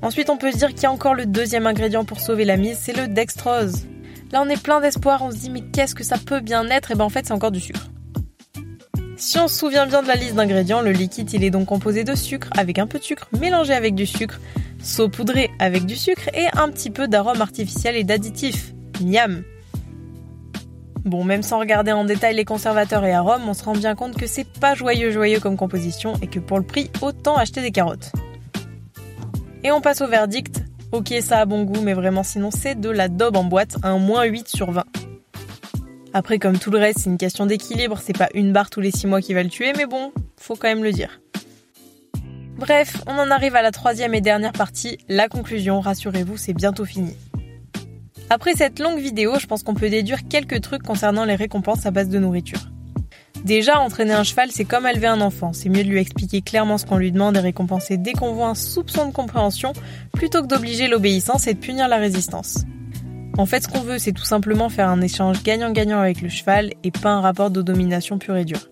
Ensuite, 0.00 0.30
on 0.30 0.38
peut 0.38 0.52
se 0.52 0.56
dire 0.56 0.68
qu'il 0.68 0.84
y 0.84 0.86
a 0.86 0.90
encore 0.90 1.14
le 1.14 1.26
deuxième 1.26 1.66
ingrédient 1.66 2.06
pour 2.06 2.20
sauver 2.20 2.46
la 2.46 2.56
mise, 2.56 2.78
c'est 2.80 2.96
le 2.96 3.08
dextrose. 3.08 3.86
Là, 4.32 4.40
on 4.42 4.48
est 4.48 4.62
plein 4.62 4.80
d'espoir, 4.80 5.20
on 5.22 5.30
se 5.30 5.36
dit 5.36 5.50
mais 5.50 5.64
qu'est-ce 5.70 5.94
que 5.94 6.02
ça 6.02 6.16
peut 6.16 6.40
bien 6.40 6.66
être? 6.70 6.92
Et 6.92 6.94
ben 6.94 7.04
en 7.04 7.10
fait, 7.10 7.26
c'est 7.26 7.34
encore 7.34 7.52
du 7.52 7.60
sucre. 7.60 7.90
Si 9.20 9.38
on 9.38 9.48
se 9.48 9.58
souvient 9.58 9.86
bien 9.86 10.02
de 10.02 10.08
la 10.08 10.14
liste 10.14 10.34
d'ingrédients, 10.34 10.80
le 10.80 10.92
liquide 10.92 11.30
il 11.34 11.44
est 11.44 11.50
donc 11.50 11.66
composé 11.66 12.04
de 12.04 12.14
sucre 12.14 12.48
avec 12.56 12.78
un 12.78 12.86
peu 12.86 12.98
de 12.98 13.04
sucre 13.04 13.28
mélangé 13.38 13.74
avec 13.74 13.94
du 13.94 14.06
sucre, 14.06 14.40
saupoudré 14.82 15.50
avec 15.58 15.84
du 15.84 15.94
sucre 15.94 16.30
et 16.32 16.46
un 16.54 16.70
petit 16.70 16.88
peu 16.88 17.06
d'arôme 17.06 17.42
artificiel 17.42 17.96
et 17.96 18.02
d'additifs. 18.02 18.72
Miam 19.04 19.42
Bon, 21.04 21.22
même 21.22 21.42
sans 21.42 21.58
regarder 21.58 21.92
en 21.92 22.04
détail 22.04 22.34
les 22.34 22.46
conservateurs 22.46 23.04
et 23.04 23.12
arômes, 23.12 23.46
on 23.46 23.52
se 23.52 23.62
rend 23.62 23.74
bien 23.74 23.94
compte 23.94 24.16
que 24.16 24.26
c'est 24.26 24.50
pas 24.58 24.74
joyeux 24.74 25.10
joyeux 25.10 25.38
comme 25.38 25.58
composition 25.58 26.14
et 26.22 26.26
que 26.26 26.40
pour 26.40 26.58
le 26.58 26.64
prix, 26.64 26.90
autant 27.02 27.36
acheter 27.36 27.60
des 27.60 27.72
carottes. 27.72 28.12
Et 29.64 29.70
on 29.70 29.82
passe 29.82 30.00
au 30.00 30.06
verdict. 30.06 30.64
Ok, 30.92 31.12
ça 31.20 31.40
a 31.40 31.44
bon 31.44 31.64
goût, 31.64 31.82
mais 31.82 31.92
vraiment 31.92 32.22
sinon 32.22 32.48
c'est 32.50 32.80
de 32.80 32.88
la 32.88 33.08
daube 33.08 33.36
en 33.36 33.44
boîte, 33.44 33.76
un 33.82 33.98
moins 33.98 34.24
8 34.24 34.48
sur 34.48 34.70
20. 34.70 34.84
Après, 36.12 36.38
comme 36.38 36.58
tout 36.58 36.70
le 36.70 36.78
reste, 36.78 37.00
c'est 37.00 37.10
une 37.10 37.18
question 37.18 37.46
d'équilibre, 37.46 38.00
c'est 38.02 38.16
pas 38.16 38.28
une 38.34 38.52
barre 38.52 38.68
tous 38.68 38.80
les 38.80 38.90
6 38.90 39.06
mois 39.06 39.20
qui 39.20 39.32
va 39.32 39.44
le 39.44 39.48
tuer, 39.48 39.72
mais 39.76 39.86
bon, 39.86 40.12
faut 40.36 40.56
quand 40.56 40.68
même 40.68 40.82
le 40.82 40.92
dire. 40.92 41.20
Bref, 42.56 42.96
on 43.06 43.12
en 43.12 43.30
arrive 43.30 43.54
à 43.54 43.62
la 43.62 43.70
troisième 43.70 44.12
et 44.14 44.20
dernière 44.20 44.52
partie, 44.52 44.98
la 45.08 45.28
conclusion, 45.28 45.80
rassurez-vous, 45.80 46.36
c'est 46.36 46.52
bientôt 46.52 46.84
fini. 46.84 47.14
Après 48.28 48.54
cette 48.54 48.80
longue 48.80 48.98
vidéo, 48.98 49.38
je 49.38 49.46
pense 49.46 49.62
qu'on 49.62 49.74
peut 49.74 49.88
déduire 49.88 50.28
quelques 50.28 50.60
trucs 50.60 50.82
concernant 50.82 51.24
les 51.24 51.36
récompenses 51.36 51.86
à 51.86 51.90
base 51.90 52.08
de 52.08 52.18
nourriture. 52.18 52.70
Déjà, 53.44 53.80
entraîner 53.80 54.12
un 54.12 54.24
cheval, 54.24 54.50
c'est 54.52 54.64
comme 54.64 54.86
élever 54.86 55.06
un 55.06 55.20
enfant. 55.20 55.52
C'est 55.52 55.68
mieux 55.70 55.82
de 55.82 55.88
lui 55.88 55.98
expliquer 55.98 56.42
clairement 56.42 56.76
ce 56.76 56.84
qu'on 56.84 56.98
lui 56.98 57.10
demande 57.10 57.36
et 57.36 57.40
récompenser 57.40 57.96
dès 57.96 58.12
qu'on 58.12 58.34
voit 58.34 58.48
un 58.48 58.54
soupçon 58.54 59.06
de 59.06 59.12
compréhension, 59.12 59.72
plutôt 60.12 60.42
que 60.42 60.46
d'obliger 60.46 60.88
l'obéissance 60.88 61.46
et 61.46 61.54
de 61.54 61.58
punir 61.58 61.88
la 61.88 61.96
résistance. 61.96 62.64
En 63.40 63.46
fait, 63.46 63.62
ce 63.62 63.68
qu'on 63.68 63.80
veut, 63.80 63.98
c'est 63.98 64.12
tout 64.12 64.26
simplement 64.26 64.68
faire 64.68 64.90
un 64.90 65.00
échange 65.00 65.42
gagnant-gagnant 65.42 65.98
avec 65.98 66.20
le 66.20 66.28
cheval 66.28 66.72
et 66.84 66.90
pas 66.90 67.08
un 67.08 67.22
rapport 67.22 67.50
de 67.50 67.62
domination 67.62 68.18
pure 68.18 68.36
et 68.36 68.44
dure. 68.44 68.68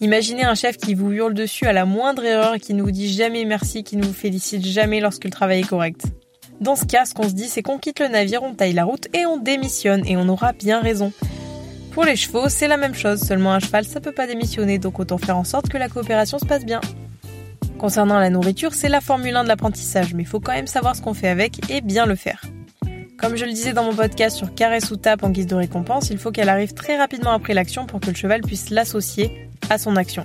Imaginez 0.00 0.44
un 0.44 0.54
chef 0.54 0.78
qui 0.78 0.94
vous 0.94 1.12
hurle 1.12 1.34
dessus 1.34 1.66
à 1.66 1.74
la 1.74 1.84
moindre 1.84 2.24
erreur 2.24 2.54
et 2.54 2.58
qui 2.58 2.72
ne 2.72 2.82
vous 2.82 2.90
dit 2.90 3.12
jamais 3.12 3.44
merci, 3.44 3.84
qui 3.84 3.98
ne 3.98 4.06
vous 4.06 4.14
félicite 4.14 4.64
jamais 4.64 5.00
lorsque 5.00 5.24
le 5.24 5.30
travail 5.30 5.60
est 5.60 5.68
correct. 5.68 6.06
Dans 6.62 6.74
ce 6.74 6.86
cas, 6.86 7.04
ce 7.04 7.12
qu'on 7.12 7.28
se 7.28 7.34
dit, 7.34 7.50
c'est 7.50 7.60
qu'on 7.60 7.76
quitte 7.76 8.00
le 8.00 8.08
navire, 8.08 8.42
on 8.42 8.54
taille 8.54 8.72
la 8.72 8.84
route 8.84 9.08
et 9.12 9.26
on 9.26 9.36
démissionne, 9.36 10.06
et 10.06 10.16
on 10.16 10.26
aura 10.30 10.54
bien 10.54 10.80
raison. 10.80 11.12
Pour 11.90 12.04
les 12.04 12.16
chevaux, 12.16 12.48
c'est 12.48 12.66
la 12.66 12.78
même 12.78 12.94
chose, 12.94 13.20
seulement 13.20 13.52
un 13.52 13.60
cheval, 13.60 13.84
ça 13.84 14.00
peut 14.00 14.12
pas 14.12 14.26
démissionner, 14.26 14.78
donc 14.78 15.00
autant 15.00 15.18
faire 15.18 15.36
en 15.36 15.44
sorte 15.44 15.68
que 15.68 15.76
la 15.76 15.90
coopération 15.90 16.38
se 16.38 16.46
passe 16.46 16.64
bien. 16.64 16.80
Concernant 17.76 18.18
la 18.18 18.30
nourriture, 18.30 18.72
c'est 18.72 18.88
la 18.88 19.02
Formule 19.02 19.36
1 19.36 19.42
de 19.42 19.48
l'apprentissage, 19.48 20.14
mais 20.14 20.22
il 20.22 20.26
faut 20.26 20.40
quand 20.40 20.54
même 20.54 20.66
savoir 20.66 20.96
ce 20.96 21.02
qu'on 21.02 21.12
fait 21.12 21.28
avec 21.28 21.70
et 21.70 21.82
bien 21.82 22.06
le 22.06 22.14
faire. 22.14 22.40
Comme 23.18 23.34
je 23.34 23.44
le 23.44 23.52
disais 23.52 23.72
dans 23.72 23.82
mon 23.82 23.94
podcast 23.94 24.36
sur 24.36 24.54
caresse 24.54 24.92
ou 24.92 24.96
tape 24.96 25.24
en 25.24 25.30
guise 25.30 25.48
de 25.48 25.56
récompense, 25.56 26.10
il 26.10 26.18
faut 26.18 26.30
qu'elle 26.30 26.48
arrive 26.48 26.72
très 26.72 26.96
rapidement 26.96 27.32
après 27.32 27.52
l'action 27.52 27.84
pour 27.84 27.98
que 27.98 28.06
le 28.06 28.14
cheval 28.14 28.42
puisse 28.42 28.70
l'associer 28.70 29.48
à 29.70 29.76
son 29.76 29.96
action. 29.96 30.22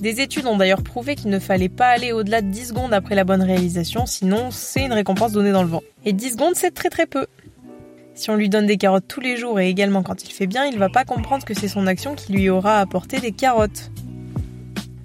Des 0.00 0.20
études 0.20 0.46
ont 0.46 0.56
d'ailleurs 0.56 0.82
prouvé 0.82 1.14
qu'il 1.14 1.28
ne 1.28 1.38
fallait 1.38 1.68
pas 1.68 1.88
aller 1.88 2.10
au-delà 2.10 2.40
de 2.40 2.48
10 2.48 2.68
secondes 2.68 2.94
après 2.94 3.14
la 3.14 3.24
bonne 3.24 3.42
réalisation, 3.42 4.06
sinon 4.06 4.50
c'est 4.50 4.82
une 4.82 4.94
récompense 4.94 5.32
donnée 5.32 5.52
dans 5.52 5.62
le 5.62 5.68
vent. 5.68 5.82
Et 6.06 6.14
10 6.14 6.32
secondes, 6.32 6.54
c'est 6.56 6.70
très 6.70 6.88
très 6.88 7.04
peu. 7.04 7.26
Si 8.14 8.30
on 8.30 8.34
lui 8.34 8.48
donne 8.48 8.66
des 8.66 8.78
carottes 8.78 9.06
tous 9.06 9.20
les 9.20 9.36
jours 9.36 9.60
et 9.60 9.68
également 9.68 10.02
quand 10.02 10.24
il 10.24 10.32
fait 10.32 10.46
bien, 10.46 10.64
il 10.64 10.78
va 10.78 10.88
pas 10.88 11.04
comprendre 11.04 11.44
que 11.44 11.52
c'est 11.52 11.68
son 11.68 11.86
action 11.86 12.14
qui 12.14 12.32
lui 12.32 12.48
aura 12.48 12.78
apporté 12.78 13.20
des 13.20 13.32
carottes. 13.32 13.90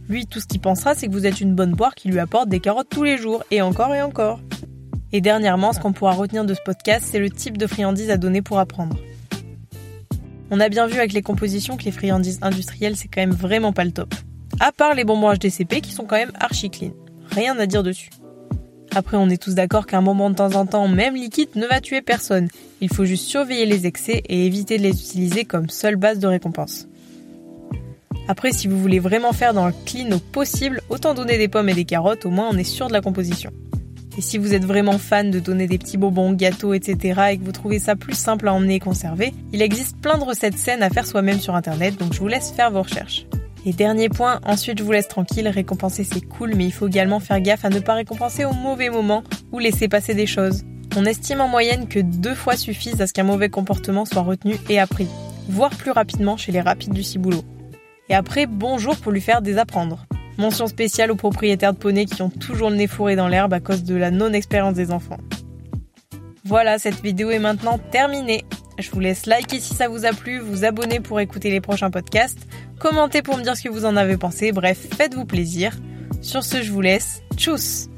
Lui, 0.07 0.27
tout 0.27 0.39
ce 0.39 0.47
qu'il 0.47 0.61
pensera, 0.61 0.95
c'est 0.95 1.07
que 1.07 1.11
vous 1.11 1.25
êtes 1.25 1.41
une 1.41 1.53
bonne 1.53 1.73
boire 1.73 1.93
qui 1.93 2.07
lui 2.07 2.19
apporte 2.19 2.47
des 2.47 2.61
carottes 2.61 2.87
tous 2.89 3.03
les 3.03 3.17
jours, 3.17 3.43
et 3.51 3.61
encore 3.61 3.93
et 3.93 4.01
encore. 4.01 4.39
Et 5.13 5.21
dernièrement, 5.21 5.73
ce 5.73 5.79
qu'on 5.79 5.93
pourra 5.93 6.11
retenir 6.11 6.45
de 6.45 6.53
ce 6.53 6.61
podcast, 6.63 7.07
c'est 7.09 7.19
le 7.19 7.29
type 7.29 7.57
de 7.57 7.67
friandises 7.67 8.09
à 8.09 8.17
donner 8.17 8.41
pour 8.41 8.59
apprendre. 8.59 8.97
On 10.51 10.59
a 10.59 10.69
bien 10.69 10.87
vu 10.87 10.97
avec 10.97 11.13
les 11.13 11.21
compositions 11.21 11.77
que 11.77 11.83
les 11.83 11.91
friandises 11.91 12.39
industrielles, 12.41 12.95
c'est 12.95 13.07
quand 13.07 13.21
même 13.21 13.31
vraiment 13.31 13.73
pas 13.73 13.85
le 13.85 13.91
top. 13.91 14.13
À 14.59 14.71
part 14.71 14.95
les 14.95 15.03
bonbons 15.03 15.33
HDCP 15.33 15.81
qui 15.81 15.91
sont 15.91 16.05
quand 16.05 16.15
même 16.15 16.31
archi 16.39 16.69
clean. 16.69 16.91
Rien 17.31 17.57
à 17.59 17.65
dire 17.65 17.83
dessus. 17.83 18.09
Après, 18.95 19.17
on 19.17 19.29
est 19.29 19.41
tous 19.41 19.53
d'accord 19.53 19.85
qu'un 19.85 20.01
moment 20.01 20.29
de 20.29 20.35
temps 20.35 20.55
en 20.55 20.65
temps, 20.65 20.87
même 20.87 21.15
liquide, 21.15 21.49
ne 21.55 21.67
va 21.67 21.81
tuer 21.81 22.01
personne. 22.01 22.47
Il 22.81 22.91
faut 22.91 23.05
juste 23.05 23.25
surveiller 23.25 23.65
les 23.65 23.85
excès 23.85 24.23
et 24.27 24.45
éviter 24.45 24.77
de 24.77 24.83
les 24.83 24.89
utiliser 24.89 25.45
comme 25.45 25.69
seule 25.69 25.97
base 25.97 26.19
de 26.19 26.27
récompense. 26.27 26.87
Après, 28.27 28.51
si 28.51 28.67
vous 28.67 28.79
voulez 28.79 28.99
vraiment 28.99 29.33
faire 29.33 29.53
dans 29.53 29.67
le 29.67 29.73
clean 29.85 30.11
au 30.11 30.19
possible, 30.19 30.81
autant 30.89 31.13
donner 31.13 31.37
des 31.37 31.47
pommes 31.47 31.69
et 31.69 31.73
des 31.73 31.85
carottes, 31.85 32.25
au 32.25 32.29
moins 32.29 32.49
on 32.51 32.57
est 32.57 32.63
sûr 32.63 32.87
de 32.87 32.93
la 32.93 33.01
composition. 33.01 33.51
Et 34.17 34.21
si 34.21 34.39
vous 34.39 34.55
êtes 34.55 34.65
vraiment 34.65 34.97
fan 34.97 35.29
de 35.29 35.39
donner 35.39 35.67
des 35.67 35.77
petits 35.77 35.97
bonbons, 35.97 36.33
gâteaux, 36.33 36.73
etc. 36.73 37.21
et 37.31 37.37
que 37.37 37.43
vous 37.43 37.51
trouvez 37.51 37.77
ça 37.77 37.95
plus 37.95 38.17
simple 38.17 38.47
à 38.47 38.53
emmener 38.53 38.75
et 38.75 38.79
conserver, 38.79 39.31
il 39.53 39.61
existe 39.61 39.95
plein 40.01 40.17
de 40.17 40.23
recettes 40.23 40.57
saines 40.57 40.81
à 40.81 40.89
faire 40.89 41.05
soi-même 41.05 41.39
sur 41.39 41.55
internet, 41.55 41.97
donc 41.99 42.13
je 42.13 42.19
vous 42.19 42.27
laisse 42.27 42.51
faire 42.51 42.71
vos 42.71 42.81
recherches. 42.81 43.27
Et 43.65 43.73
dernier 43.73 44.09
point, 44.09 44.39
ensuite 44.43 44.79
je 44.79 44.83
vous 44.83 44.91
laisse 44.91 45.07
tranquille, 45.07 45.47
récompenser 45.47 46.03
c'est 46.03 46.21
cool, 46.21 46.55
mais 46.55 46.65
il 46.65 46.73
faut 46.73 46.87
également 46.87 47.19
faire 47.19 47.39
gaffe 47.41 47.63
à 47.63 47.69
ne 47.69 47.79
pas 47.79 47.93
récompenser 47.93 48.43
au 48.43 48.53
mauvais 48.53 48.89
moment 48.89 49.23
ou 49.51 49.59
laisser 49.59 49.87
passer 49.87 50.15
des 50.15 50.25
choses. 50.25 50.63
On 50.95 51.05
estime 51.05 51.41
en 51.41 51.47
moyenne 51.47 51.87
que 51.87 51.99
deux 51.99 52.33
fois 52.33 52.55
suffisent 52.55 53.01
à 53.01 53.07
ce 53.07 53.13
qu'un 53.13 53.23
mauvais 53.23 53.49
comportement 53.49 54.05
soit 54.05 54.23
retenu 54.23 54.55
et 54.67 54.79
appris, 54.79 55.07
voire 55.47 55.71
plus 55.71 55.91
rapidement 55.91 56.37
chez 56.37 56.51
les 56.51 56.61
rapides 56.61 56.93
du 56.93 57.03
ciboulot. 57.03 57.43
Et 58.09 58.15
après, 58.15 58.47
bonjour 58.47 58.95
pour 58.95 59.11
lui 59.11 59.21
faire 59.21 59.43
désapprendre. 59.43 60.07
Mention 60.37 60.67
spéciale 60.67 61.11
aux 61.11 61.15
propriétaires 61.15 61.73
de 61.73 61.77
poneys 61.77 62.05
qui 62.05 62.21
ont 62.21 62.29
toujours 62.29 62.69
le 62.69 62.75
nez 62.75 62.87
fourré 62.87 63.15
dans 63.15 63.27
l'herbe 63.27 63.53
à 63.53 63.59
cause 63.59 63.83
de 63.83 63.95
la 63.95 64.11
non-expérience 64.11 64.75
des 64.75 64.91
enfants. 64.91 65.17
Voilà, 66.45 66.79
cette 66.79 67.01
vidéo 67.01 67.29
est 67.31 67.39
maintenant 67.39 67.77
terminée. 67.77 68.45
Je 68.77 68.91
vous 68.91 68.99
laisse 68.99 69.25
liker 69.25 69.59
si 69.59 69.73
ça 69.73 69.87
vous 69.87 70.05
a 70.05 70.11
plu, 70.11 70.39
vous 70.39 70.63
abonner 70.63 70.99
pour 70.99 71.19
écouter 71.19 71.49
les 71.49 71.61
prochains 71.61 71.89
podcasts, 71.89 72.47
commentez 72.79 73.23
pour 73.23 73.37
me 73.37 73.43
dire 73.43 73.57
ce 73.57 73.63
que 73.63 73.69
vous 73.69 73.85
en 73.85 73.97
avez 73.97 74.17
pensé, 74.17 74.51
bref, 74.51 74.87
faites-vous 74.95 75.25
plaisir. 75.25 75.75
Sur 76.21 76.43
ce, 76.43 76.61
je 76.61 76.71
vous 76.71 76.81
laisse. 76.81 77.21
Tchuss 77.35 77.89